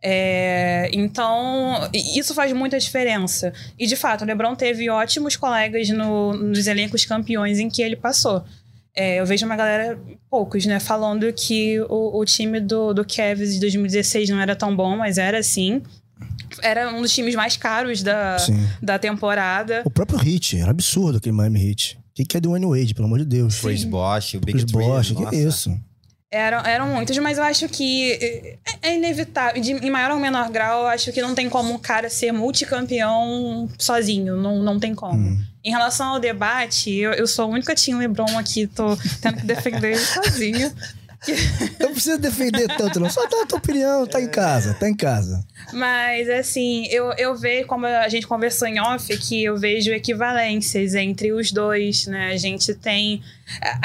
[0.00, 3.52] É, então, isso faz muita diferença.
[3.78, 7.96] E de fato, o LeBron teve ótimos colegas no, nos elencos campeões em que ele
[7.96, 8.44] passou.
[8.94, 9.98] É, eu vejo uma galera,
[10.30, 14.74] poucos, né, falando que o, o time do, do Cavs de 2016 não era tão
[14.74, 15.82] bom, mas era sim.
[16.62, 18.36] Era um dos times mais caros da,
[18.82, 19.82] da temporada.
[19.84, 21.98] O próprio Heat, era absurdo aquele Miami Heat.
[22.18, 23.60] O que, que é do Wayne Wade, pelo amor de Deus?
[23.60, 25.78] Chris Bosh, o Big Chris Bosh, que é isso?
[26.28, 29.62] Eram, eram muitos, mas eu acho que é, é inevitável.
[29.62, 32.32] De, em maior ou menor grau, eu acho que não tem como um cara ser
[32.32, 34.36] multicampeão sozinho.
[34.36, 35.14] Não, não tem como.
[35.14, 35.40] Hum.
[35.62, 39.46] Em relação ao debate, eu, eu sou a única Tim LeBron aqui, tô tendo que
[39.46, 40.72] defender ele sozinho.
[41.80, 43.10] Não precisa defender tanto, não.
[43.10, 45.44] Só dá a tua opinião, tá em casa, tá em casa.
[45.72, 50.94] Mas, assim, eu, eu vejo, como a gente conversou em off, que eu vejo equivalências
[50.94, 52.30] entre os dois, né?
[52.32, 53.22] A gente tem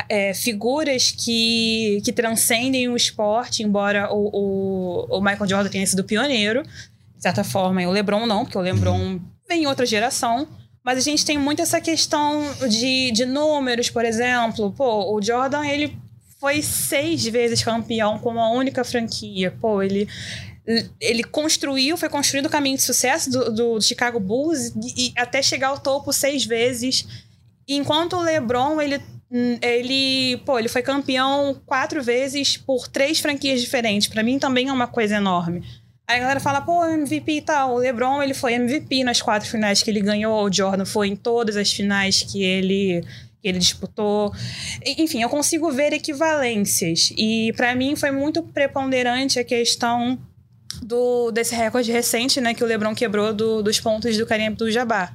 [0.09, 5.87] é, é, figuras que, que transcendem o esporte, embora o, o, o Michael Jordan tenha
[5.87, 9.85] sido pioneiro, de certa forma, e o LeBron não, porque o LeBron vem em outra
[9.85, 10.47] geração.
[10.85, 14.69] Mas a gente tem muito essa questão de, de números, por exemplo.
[14.73, 15.97] Pô, o Jordan, ele
[16.43, 19.55] foi seis vezes campeão com uma única franquia.
[19.61, 20.09] Pô, ele
[20.99, 25.41] ele construiu, foi construído o caminho de sucesso do, do Chicago Bulls e, e, até
[25.41, 27.07] chegar ao topo seis vezes.
[27.65, 29.01] Enquanto o LeBron, ele,
[29.61, 34.09] ele, pô, ele foi campeão quatro vezes por três franquias diferentes.
[34.09, 35.63] Para mim também é uma coisa enorme.
[36.05, 37.75] Aí a galera fala, pô, MVP e tal.
[37.75, 40.43] O LeBron, ele foi MVP nas quatro finais que ele ganhou.
[40.43, 43.01] O Jordan foi em todas as finais que ele,
[43.43, 44.33] que ele disputou.
[44.97, 47.13] Enfim, eu consigo ver equivalências.
[47.17, 50.17] E para mim foi muito preponderante a questão
[50.81, 55.13] do, desse recorde recente, né, que o LeBron quebrou do, dos pontos do Kareem Abdul-Jabbar.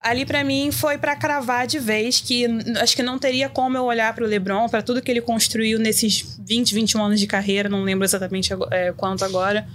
[0.00, 2.46] Ali para mim foi para cravar de vez que
[2.80, 5.78] acho que não teria como eu olhar para o LeBron, para tudo que ele construiu
[5.78, 9.66] nesses 20, 21 anos de carreira, não lembro exatamente é, quanto agora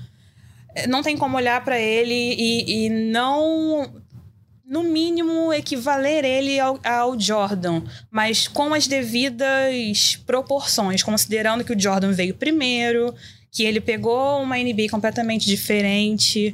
[0.87, 3.91] não tem como olhar para ele e, e, não,
[4.69, 11.79] no mínimo, equivaler ele ao, ao, Jordan, mas com as devidas proporções, considerando que o
[11.79, 13.11] Jordan veio primeiro,
[13.51, 16.53] que ele pegou uma NBA completamente diferente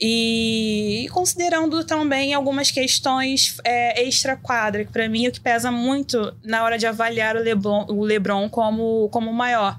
[0.00, 5.70] e, e considerando também algumas questões é, extra-quadra, que para mim é o que pesa
[5.70, 9.78] muito na hora de avaliar o LeBron, o LeBron como, como maior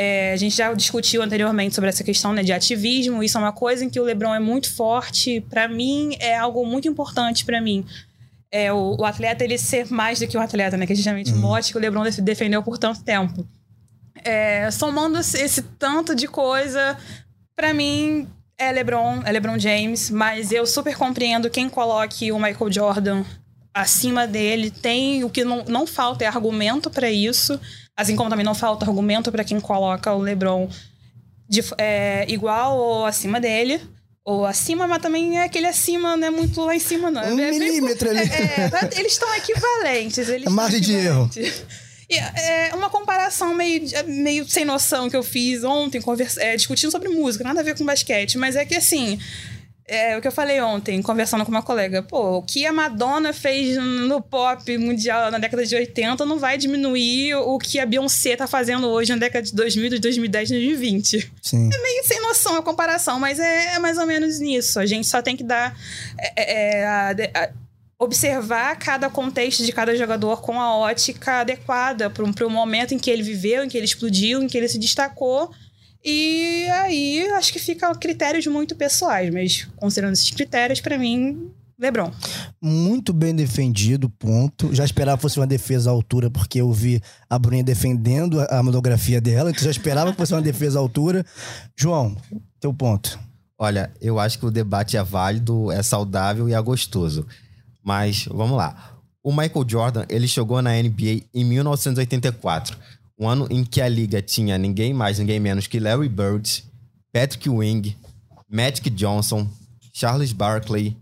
[0.00, 3.20] é, a gente já discutiu anteriormente sobre essa questão né, de ativismo.
[3.20, 5.40] Isso é uma coisa em que o LeBron é muito forte.
[5.50, 7.84] Para mim, é algo muito importante para mim.
[8.48, 10.86] É, o, o, atleta ele ser mais do que um atleta, né?
[10.86, 11.38] Que é justamente uhum.
[11.38, 13.44] o mote que o LeBron defendeu por tanto tempo.
[14.24, 16.96] É, somando esse tanto de coisa,
[17.56, 22.70] para mim é LeBron, é LeBron James, mas eu super compreendo quem coloque o Michael
[22.70, 23.24] Jordan
[23.74, 24.70] acima dele.
[24.70, 27.58] Tem o que não, não falta é argumento para isso.
[27.98, 30.70] Assim como também não falta argumento para quem coloca o LeBron
[31.48, 33.80] de, é, igual ou acima dele.
[34.24, 37.22] Ou acima, mas também é aquele acima, não é muito lá em cima, não.
[37.22, 38.20] Um é, milímetro ali.
[38.20, 40.28] É, é, eles estão equivalentes.
[40.28, 41.28] Eles Margem de erro.
[42.08, 46.92] E, é uma comparação meio, meio sem noção que eu fiz ontem, conversa, é, discutindo
[46.92, 49.18] sobre música, nada a ver com basquete, mas é que assim
[49.88, 52.02] é o que eu falei ontem, conversando com uma colega.
[52.02, 56.58] Pô, o que a Madonna fez no pop mundial na década de 80 não vai
[56.58, 61.32] diminuir o que a Beyoncé tá fazendo hoje na década de 2000, de 2010, 2020.
[61.42, 61.70] Sim.
[61.72, 64.78] É meio sem noção a comparação, mas é, é mais ou menos nisso.
[64.78, 65.74] A gente só tem que dar.
[66.36, 67.50] É, é, a, a,
[68.00, 73.10] observar cada contexto de cada jogador com a ótica adequada para o momento em que
[73.10, 75.50] ele viveu, em que ele explodiu, em que ele se destacou
[76.04, 82.10] e aí acho que fica critérios muito pessoais, mas considerando esses critérios, para mim, Lebron.
[82.60, 84.74] Muito bem defendido, ponto.
[84.74, 88.62] Já esperava que fosse uma defesa à altura, porque eu vi a Bruninha defendendo a
[88.62, 91.24] monografia dela, então já esperava que fosse uma defesa à altura.
[91.76, 92.16] João,
[92.60, 93.18] teu ponto.
[93.56, 97.26] Olha, eu acho que o debate é válido, é saudável e é gostoso.
[97.82, 98.94] Mas vamos lá.
[99.22, 102.78] O Michael Jordan, ele chegou na NBA em 1984
[103.18, 106.64] um ano em que a liga tinha ninguém mais, ninguém menos que Larry Bird,
[107.12, 107.96] Patrick Wing,
[108.48, 109.48] Magic Johnson,
[109.92, 110.96] Charles Barkley,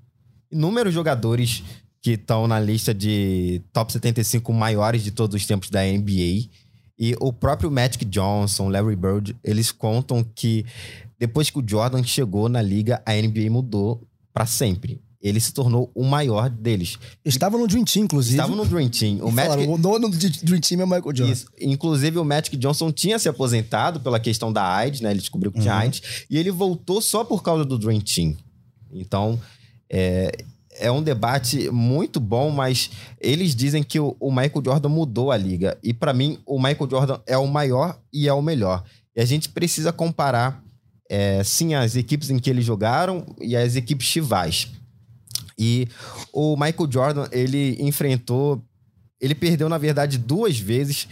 [0.50, 1.62] inúmeros jogadores
[2.00, 6.48] que estão na lista de top 75 maiores de todos os tempos da NBA.
[6.98, 10.64] E o próprio Magic Johnson, Larry Bird, eles contam que
[11.18, 14.02] depois que o Jordan chegou na liga, a NBA mudou
[14.32, 16.98] para sempre ele se tornou o maior deles.
[17.24, 18.36] Estava no Dream Team, inclusive.
[18.36, 19.18] Estava no Dream Team.
[19.22, 19.54] O, Magic...
[19.54, 21.32] falaram, o dono do Dream Team é o Michael Jordan.
[21.32, 21.46] Isso.
[21.60, 25.10] Inclusive, o Magic Johnson tinha se aposentado pela questão da AIDS, né?
[25.10, 25.80] Ele descobriu que tinha uhum.
[25.80, 26.24] AIDS.
[26.30, 28.36] E ele voltou só por causa do Dream Team.
[28.92, 29.40] Então,
[29.90, 30.32] é,
[30.78, 32.90] é um debate muito bom, mas
[33.20, 35.76] eles dizem que o, o Michael Jordan mudou a liga.
[35.82, 38.84] E para mim, o Michael Jordan é o maior e é o melhor.
[39.14, 40.62] E a gente precisa comparar,
[41.08, 44.68] é, sim, as equipes em que eles jogaram e as equipes rivais.
[45.58, 45.88] E
[46.32, 48.62] o Michael Jordan, ele enfrentou.
[49.20, 51.08] Ele perdeu, na verdade, duas vezes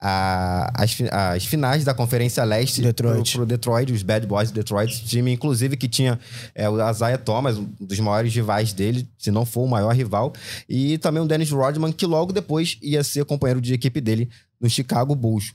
[0.00, 3.32] a, as, as finais da Conferência Leste Detroit.
[3.32, 6.18] Pro, pro Detroit, os Bad Boys de Detroit, time inclusive que tinha
[6.54, 10.32] é, o Isaiah Thomas, um dos maiores rivais dele, se não for o maior rival,
[10.68, 14.30] e também o Dennis Rodman, que logo depois ia ser companheiro de equipe dele
[14.60, 15.52] no Chicago Bulls.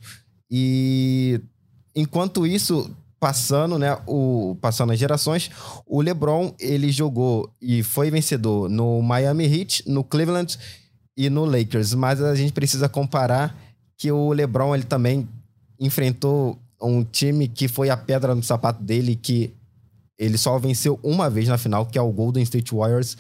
[0.52, 1.40] E
[1.96, 2.94] enquanto isso,
[3.24, 5.50] passando, né, o passando as gerações,
[5.88, 10.60] o LeBron, ele jogou e foi vencedor no Miami Heat, no Cleveland
[11.16, 13.58] e no Lakers, mas a gente precisa comparar
[13.98, 15.26] que o LeBron ele também
[15.80, 19.54] enfrentou um time que foi a pedra no sapato dele que
[20.20, 23.16] ele só venceu uma vez na final, que é o Golden State Warriors,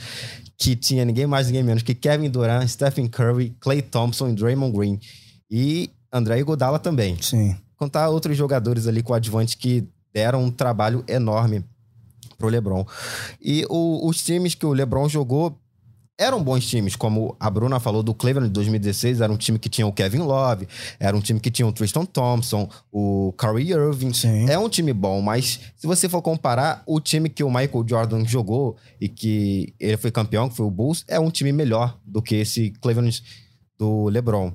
[0.57, 4.77] que tinha ninguém mais, ninguém menos que Kevin Durant, Stephen Curry, Klay Thompson e Draymond
[4.77, 4.99] Green.
[5.49, 7.17] E André Iguodala também.
[7.21, 7.55] Sim.
[7.77, 11.63] Contar outros jogadores ali com adjuvante que deram um trabalho enorme
[12.37, 12.85] pro LeBron.
[13.41, 15.57] E o, os times que o LeBron jogou
[16.17, 19.67] eram bons times, como a Bruna falou do Cleveland de 2016, era um time que
[19.67, 20.67] tinha o Kevin Love,
[20.99, 24.13] era um time que tinha o Tristan Thompson, o Kyrie Irving.
[24.13, 24.47] Sim.
[24.47, 28.25] É um time bom, mas se você for comparar o time que o Michael Jordan
[28.25, 32.21] jogou e que ele foi campeão, que foi o Bulls, é um time melhor do
[32.21, 33.23] que esse Cleveland
[33.77, 34.53] do LeBron.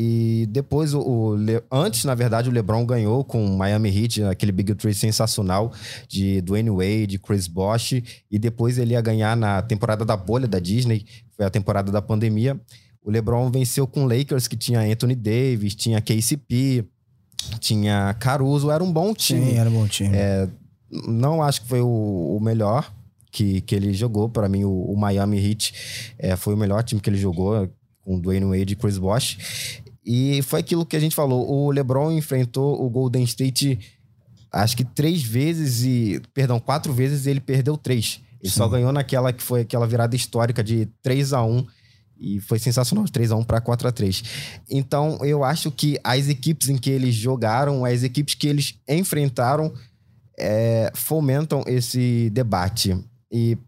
[0.00, 4.22] E depois, o, o Le- antes, na verdade, o LeBron ganhou com o Miami Heat,
[4.22, 5.72] aquele Big Three sensacional
[6.06, 7.94] de Dwayne Wade, Chris Bosh.
[8.30, 11.90] E depois ele ia ganhar na temporada da bolha da Disney, que foi a temporada
[11.90, 12.56] da pandemia.
[13.02, 16.84] O LeBron venceu com o Lakers, que tinha Anthony Davis, tinha KCP,
[17.58, 18.70] tinha Caruso.
[18.70, 19.50] Era um bom time.
[19.50, 20.10] Sim, era um bom time.
[20.16, 20.48] É,
[21.08, 22.88] não acho que foi o, o melhor
[23.32, 24.28] que, que ele jogou.
[24.28, 25.74] Para mim, o, o Miami Heat
[26.20, 27.68] é, foi o melhor time que ele jogou,
[28.04, 29.82] com Dwayne Wade e Chris Bosh.
[30.10, 31.46] E foi aquilo que a gente falou.
[31.46, 33.78] O LeBron enfrentou o Golden State,
[34.50, 36.22] acho que três vezes e...
[36.32, 38.22] Perdão, quatro vezes e ele perdeu três.
[38.42, 38.70] Ele só Sim.
[38.70, 41.66] ganhou naquela que foi aquela virada histórica de 3 a 1
[42.20, 44.22] e foi sensacional, 3 a 1 para 4 a 3
[44.70, 49.74] Então, eu acho que as equipes em que eles jogaram, as equipes que eles enfrentaram,
[50.38, 52.96] é, fomentam esse debate.
[53.30, 53.58] E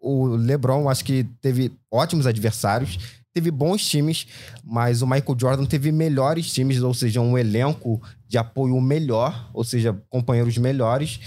[0.00, 2.98] o LeBron, acho que teve ótimos adversários,
[3.34, 4.28] teve bons times,
[4.64, 9.64] mas o Michael Jordan teve melhores times, ou seja, um elenco de apoio melhor, ou
[9.64, 11.18] seja, companheiros melhores,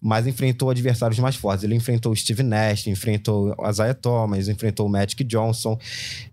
[0.00, 1.62] mas enfrentou adversários mais fortes.
[1.62, 5.78] Ele enfrentou o Steve Nash, enfrentou o Isaiah Thomas, enfrentou o Magic Johnson.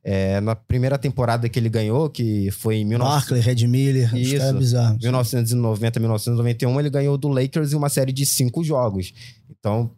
[0.03, 3.11] É, na primeira temporada que ele ganhou, que foi em 19...
[3.11, 4.37] Barkley, Red Miller, Isso.
[4.37, 5.03] caras bizarros.
[5.03, 9.13] 1990, 1991, ele ganhou do Lakers em uma série de cinco jogos.
[9.49, 9.91] Então,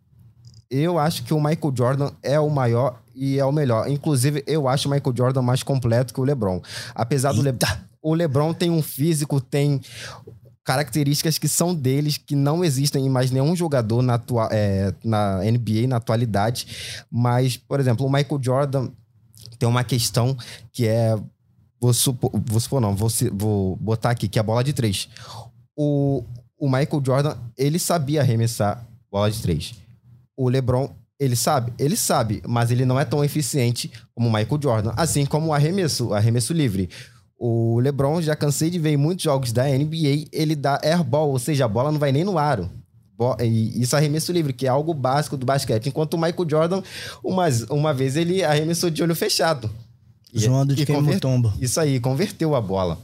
[0.71, 3.89] eu acho que o Michael Jordan é o maior e é o melhor.
[3.89, 6.61] Inclusive, eu acho o Michael Jordan mais completo que o LeBron.
[6.95, 7.53] Apesar do Le...
[8.01, 9.81] o LeBron tem um físico, tem
[10.63, 14.47] características que são deles, que não existem em mais nenhum jogador na, atua...
[14.49, 17.05] é, na NBA na atualidade.
[17.11, 18.89] Mas, por exemplo, o Michael Jordan
[19.59, 20.37] tem uma questão
[20.71, 21.17] que é.
[21.81, 25.09] Vou supor, vou supor não, vou, vou botar aqui, que é a bola de três.
[25.75, 26.23] O,
[26.57, 29.80] o Michael Jordan, ele sabia arremessar bola de três.
[30.41, 30.89] O LeBron,
[31.19, 31.71] ele sabe?
[31.77, 34.93] Ele sabe, mas ele não é tão eficiente como o Michael Jordan.
[34.97, 36.89] Assim como o arremesso, o arremesso livre.
[37.37, 41.37] O LeBron, já cansei de ver em muitos jogos da NBA, ele dá airball, ou
[41.37, 42.71] seja, a bola não vai nem no aro.
[43.39, 45.89] E isso é arremesso livre, que é algo básico do basquete.
[45.89, 46.81] Enquanto o Michael Jordan,
[47.23, 49.69] uma, uma vez ele arremessou de olho fechado.
[50.35, 51.53] Zoando de quem tomba.
[51.61, 52.97] Isso aí, converteu a bola.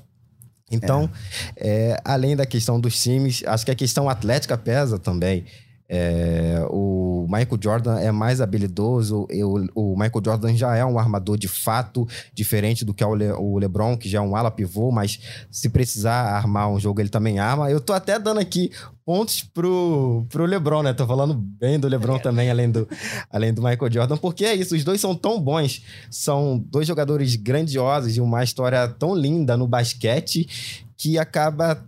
[0.72, 1.08] Então,
[1.56, 5.46] é, além da questão dos times, acho que a questão atlética pesa também.
[5.90, 11.38] É, o Michael Jordan é mais habilidoso, eu- o Michael Jordan já é um armador
[11.38, 14.49] de fato, diferente do que é o, Le- o LeBron, que já é um ala
[14.51, 15.19] pivô, mas
[15.51, 17.69] se precisar armar um jogo, ele também arma.
[17.69, 18.71] Eu tô até dando aqui
[19.05, 20.93] pontos pro, pro LeBron, né?
[20.93, 22.88] Tô falando bem do LeBron também, além do,
[23.32, 27.36] além do Michael Jordan, porque é isso, os dois são tão bons, são dois jogadores
[27.36, 31.84] grandiosos e uma história tão linda no basquete que acaba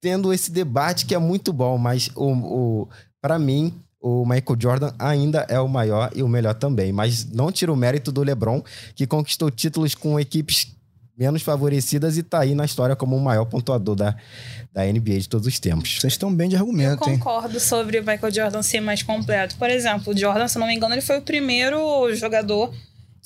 [0.00, 2.88] tendo esse debate que é muito bom, mas o, o
[3.20, 7.50] para mim o Michael Jordan ainda é o maior e o melhor também, mas não
[7.50, 8.62] tira o mérito do LeBron
[8.94, 10.74] que conquistou títulos com equipes
[11.18, 14.14] menos favorecidas e tá aí na história como o maior pontuador da,
[14.72, 15.98] da NBA de todos os tempos.
[15.98, 17.18] Vocês estão bem de Eu argumento, hein?
[17.18, 19.56] concordo sobre o Michael Jordan ser mais completo.
[19.56, 22.72] Por exemplo, o Jordan, se não me engano, ele foi o primeiro jogador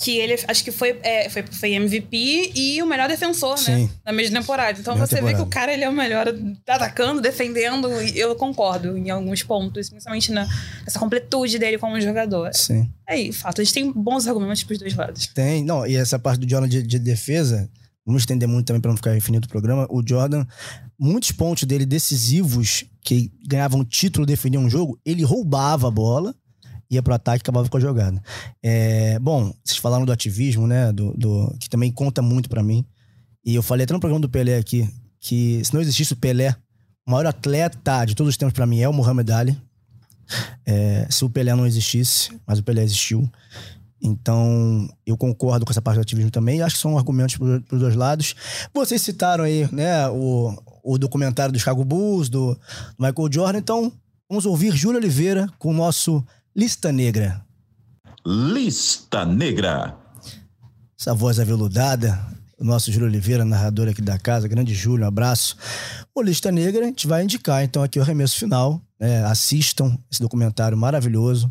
[0.02, 3.84] que ele acho que foi, é, foi, foi MVP e o melhor defensor, Sim.
[3.84, 3.90] né?
[4.04, 4.80] Na mesma temporada.
[4.80, 5.42] Então Melhor você vê temporada.
[5.44, 6.26] que o cara ele é o melhor
[6.66, 10.48] atacando, defendendo, e eu concordo em alguns pontos, principalmente na,
[10.84, 12.52] nessa completude dele como jogador.
[12.52, 12.90] Sim.
[13.08, 15.28] É aí, fato, a gente tem bons argumentos pros dois lados.
[15.28, 17.70] Tem, não, e essa parte do Jordan de, de defesa,
[18.04, 19.86] vamos estender muito também para não ficar infinito o programa.
[19.88, 20.44] O Jordan,
[20.98, 26.34] muitos pontos dele decisivos, que ganhavam título, defendiam um jogo, ele roubava a bola,
[26.92, 28.22] ia pro ataque e acabava com a jogada.
[28.62, 32.84] É, bom, vocês falaram do ativismo, né, do, do- que também conta muito para mim.
[33.44, 34.88] E eu falei até no programa do Pelé aqui,
[35.20, 36.54] que se não existisse o Pelé,
[37.06, 39.58] o maior atleta de todos os tempos para mim é o Muhammad Ali.
[40.64, 43.28] É, se o Pelé não existisse, mas o Pelé existiu.
[44.00, 46.60] Então, eu concordo com essa parte do ativismo também.
[46.60, 48.34] Acho que são argumentos para os dois lados.
[48.74, 52.60] Vocês citaram aí, né, o, o documentário do Chicago Bulls, do, do
[52.98, 53.58] Michael Jordan.
[53.58, 53.92] Então,
[54.28, 56.24] vamos ouvir Júlio Oliveira com o nosso
[56.54, 57.42] Lista Negra.
[58.26, 59.96] Lista Negra.
[61.00, 62.22] Essa voz aveludada,
[62.58, 64.46] o nosso Júlio Oliveira, narrador aqui da casa.
[64.46, 65.56] Grande Júlio, um abraço.
[66.14, 68.82] O Lista Negra, a gente vai indicar, então, aqui o arremesso final.
[69.00, 69.24] né?
[69.24, 71.50] assistam esse documentário maravilhoso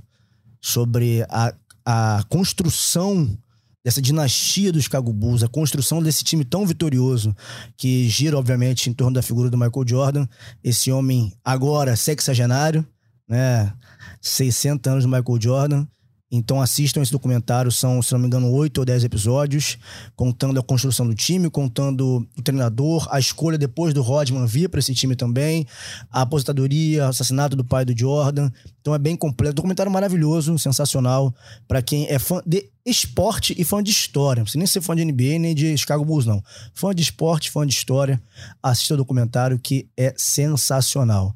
[0.61, 1.51] sobre a,
[1.83, 3.35] a construção
[3.83, 7.35] dessa dinastia dos Chicago Bulls, a construção desse time tão vitorioso
[7.75, 10.27] que gira, obviamente, em torno da figura do Michael Jordan,
[10.63, 12.85] esse homem agora sexagenário,
[13.27, 13.73] né?
[14.22, 15.88] 60 anos do Michael Jordan
[16.32, 19.78] Então assistam esse documentário, são, se não me engano, oito ou dez episódios,
[20.15, 24.80] contando a construção do time, contando o treinador, a escolha depois do Rodman vir para
[24.80, 25.67] esse time também,
[26.09, 28.49] a aposentadoria, o assassinato do pai do Jordan.
[28.80, 31.36] Então é bem completo, documentário maravilhoso, sensacional
[31.67, 34.39] para quem é fã de esporte e fã de história.
[34.39, 36.41] Não precisa nem ser fã de NBA nem de Chicago Bulls, não.
[36.74, 38.22] Fã de esporte, fã de história,
[38.63, 41.36] assista o documentário que é sensacional.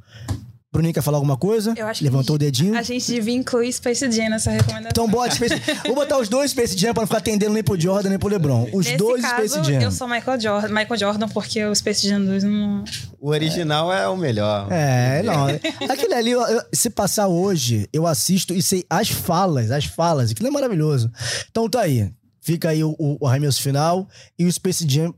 [0.76, 1.74] Bruninho quer falar alguma coisa?
[1.78, 2.78] Eu acho Levantou que o dedinho.
[2.78, 4.90] A gente devia incluir Space Jam nessa recomendação.
[4.92, 5.56] Então bota Space
[5.86, 8.28] Vou botar os dois Space Jam pra não ficar atendendo nem pro Jordan nem pro
[8.30, 8.68] LeBron.
[8.74, 9.82] Os Nesse dois caso, Space Jam.
[9.82, 12.84] eu sou Michael Jordan, Michael Jordan porque o Space Jam 2 não...
[13.20, 14.68] O original é, o melhor.
[14.72, 15.48] É, não.
[15.90, 20.32] Aquele ali, eu- eu- se passar hoje, eu assisto e sei as falas, as falas.
[20.32, 21.10] Aquilo é maravilhoso.
[21.50, 22.12] Então tá aí.
[22.42, 24.08] Fica aí o, o, o arremesso final
[24.38, 25.14] e o Space Jam,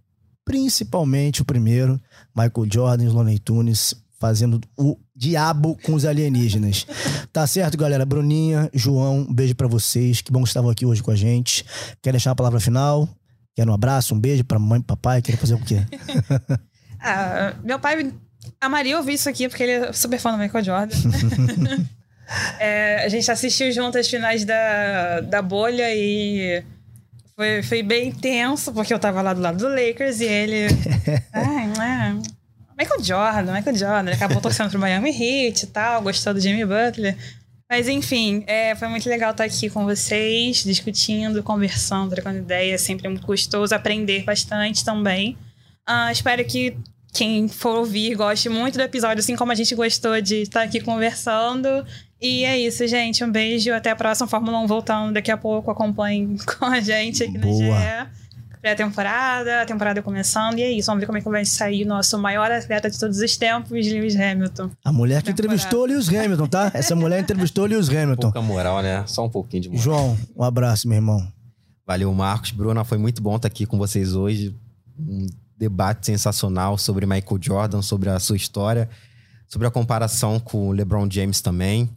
[0.45, 1.99] principalmente o primeiro,
[2.35, 6.85] Michael Jordan e Looney Tunes fazendo o diabo com os alienígenas.
[7.31, 8.05] Tá certo, galera?
[8.05, 10.21] Bruninha, João, um beijo pra vocês.
[10.21, 11.65] Que bom que estavam aqui hoje com a gente.
[12.01, 13.07] Quer deixar uma palavra final?
[13.55, 15.21] Quer um abraço, um beijo pra mãe e papai?
[15.21, 15.81] Quer fazer o quê?
[16.99, 18.11] Ah, meu pai
[18.59, 20.95] amaria ouvir isso aqui porque ele é super fã do Michael Jordan.
[22.59, 26.61] É, a gente assistiu junto as finais da, da bolha e
[27.37, 30.65] foi, foi bem tenso, porque eu tava lá do lado do Lakers e ele.
[31.31, 31.56] É,
[32.77, 34.11] Michael Jordan, Michael Jordan.
[34.11, 37.17] Ele acabou torcendo pro Miami Heat e tal, gostou do Jimmy Butler.
[37.69, 42.75] Mas enfim, é, foi muito legal estar aqui com vocês, discutindo, conversando, trocando ideia.
[42.75, 45.37] É sempre muito gostoso aprender bastante também.
[45.85, 46.77] Ah, espero que
[47.11, 50.79] quem for ouvir goste muito do episódio, assim como a gente gostou de estar aqui
[50.79, 51.85] conversando.
[52.21, 53.23] E é isso, gente.
[53.23, 53.73] Um beijo.
[53.73, 55.69] Até a próxima Fórmula 1 voltando daqui a pouco.
[55.69, 57.51] Acompanhem com a gente aqui Boa.
[57.51, 58.16] no GE.
[58.67, 60.59] Pré-temporada, a temporada começando.
[60.59, 60.87] E é isso.
[60.87, 63.71] Vamos ver como é que vai sair o nosso maior atleta de todos os tempos,
[63.71, 64.69] Lewis Hamilton.
[64.83, 65.55] A mulher que Temporada.
[65.55, 66.71] entrevistou o Lewis Hamilton, tá?
[66.73, 68.31] Essa mulher entrevistou o Lewis Hamilton.
[68.31, 69.05] Pouca moral, né?
[69.07, 69.83] Só um pouquinho de moral.
[69.83, 71.25] João, um abraço, meu irmão.
[71.85, 72.51] Valeu, Marcos.
[72.51, 74.53] Bruna, foi muito bom estar aqui com vocês hoje.
[74.99, 78.89] Um debate sensacional sobre Michael Jordan, sobre a sua história,
[79.47, 81.89] sobre a comparação com o LeBron James também.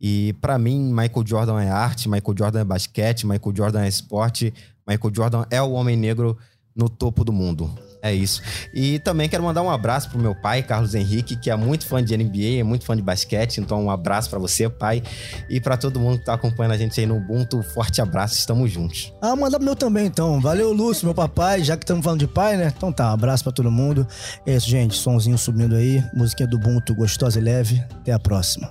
[0.00, 4.54] E pra mim, Michael Jordan é arte, Michael Jordan é basquete, Michael Jordan é esporte,
[4.86, 6.36] Michael Jordan é o homem negro
[6.74, 7.70] no topo do mundo.
[8.02, 8.42] É isso.
[8.74, 12.04] E também quero mandar um abraço pro meu pai, Carlos Henrique, que é muito fã
[12.04, 13.62] de NBA, é muito fã de basquete.
[13.62, 15.02] Então, um abraço pra você, pai.
[15.48, 18.70] E pra todo mundo que tá acompanhando a gente aí no Ubuntu, forte abraço, estamos
[18.70, 19.10] juntos.
[19.22, 20.38] Ah, manda pro meu também, então.
[20.38, 21.64] Valeu, Lúcio, meu papai.
[21.64, 22.70] Já que estamos falando de pai, né?
[22.76, 24.06] Então tá, um abraço pra todo mundo.
[24.44, 24.96] É isso, gente.
[24.96, 26.04] Somzinho subindo aí.
[26.12, 27.82] Musiquinha do Ubuntu, gostosa e leve.
[28.00, 28.70] Até a próxima.